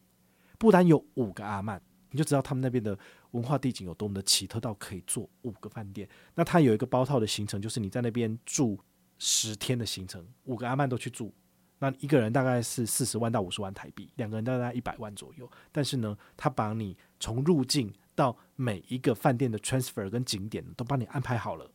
[0.59, 1.82] 不丹有五个阿曼，
[2.12, 2.97] 你就知道他们那边的
[3.32, 6.09] 文化地景有多么的奇特到可以做五个饭店。
[6.37, 8.78] 那他有一个包套的行程，就是你在那边住
[9.18, 11.35] 十天的行程，五个阿曼都去住，
[11.80, 15.51] 那一个人大概是四十万到五十万台币，两个人大概一百万左右。
[15.72, 21.68] 但是呢，他把你从入境到每一个饭店的 transfer 跟景点都帮你安排好了。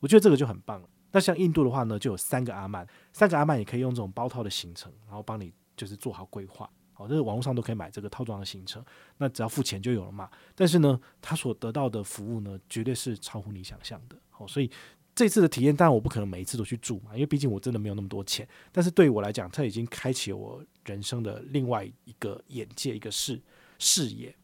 [0.00, 0.88] 我觉得这个就很棒了。
[1.16, 6.68] 那像印度的话呢，就有三个阿曼，三个阿曼也可以用这种包套的行程，然后帮你就是做好规划。
[6.92, 8.84] 好，这个网络上都可以买这个套装的行程，
[9.16, 10.28] 那只要付钱就有了嘛。
[10.54, 14.16] 但是呢，他所得到的服务呢，绝对是超乎你想象的。
[14.28, 14.70] 好，所以
[15.14, 18.46] 这次的体验，当然我不可能每一次都去住嘛，因为毕竟我真的没有那么多钱。
[18.70, 23.40] 但是对于我来讲，它已经开启了我人生的另外一个眼界，一个视
[23.78, 24.36] 视野，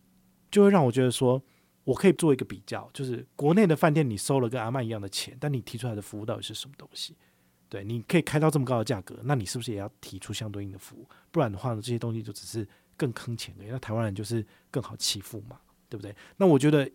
[0.50, 1.42] 就会让我觉得说。
[1.84, 7.16] 我可以做一个比较，就是国内的饭店你收了跟阿曼一样的钱，但你提出来的服务到底是什么东西？
[7.68, 11.08] 对，你可以开到这么高的价格，那你是不是也要提出相对应的服务？
[11.30, 13.64] 不然的话呢，这些东西就只是更坑钱的。
[13.64, 15.58] 那台湾人就是更好欺负嘛，
[15.88, 16.14] 对不对？
[16.36, 16.90] 那我觉得，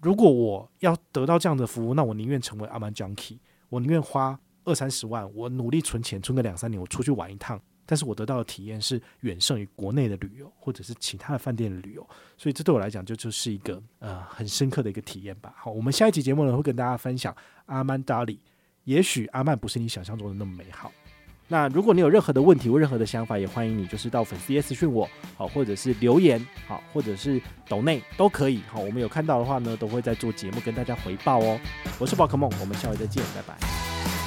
[0.00, 7.60] 如果我要得到这样的服务，那我宁愿成为阿曼 junkie，我宁愿花二三十万，我努力存钱，存个两三年，我出去玩一趟。
[7.86, 15.54] 但是我得到的体验是远胜于国内的旅游，或者是其他的饭店的旅游，所以这对我来讲就就是一个呃很深刻的一个体验吧。
[15.56, 17.34] 好，我们下一集节目呢会跟大家分享
[17.66, 18.40] 阿曼达里，
[18.84, 20.90] 也许阿曼不是你想象中的那么美好。
[21.46, 25.06] 那如果你有任何的问题或任何的想法，也欢迎你就是到粉丝页私讯我，
[25.36, 28.62] 好，或者是留言，好，或者是抖内都可以。
[28.66, 31.60] 好，我们有看到的话呢，都会在做节目跟大家回报哦。
[31.98, 34.23] 我是宝可梦，我们下回再见，拜拜。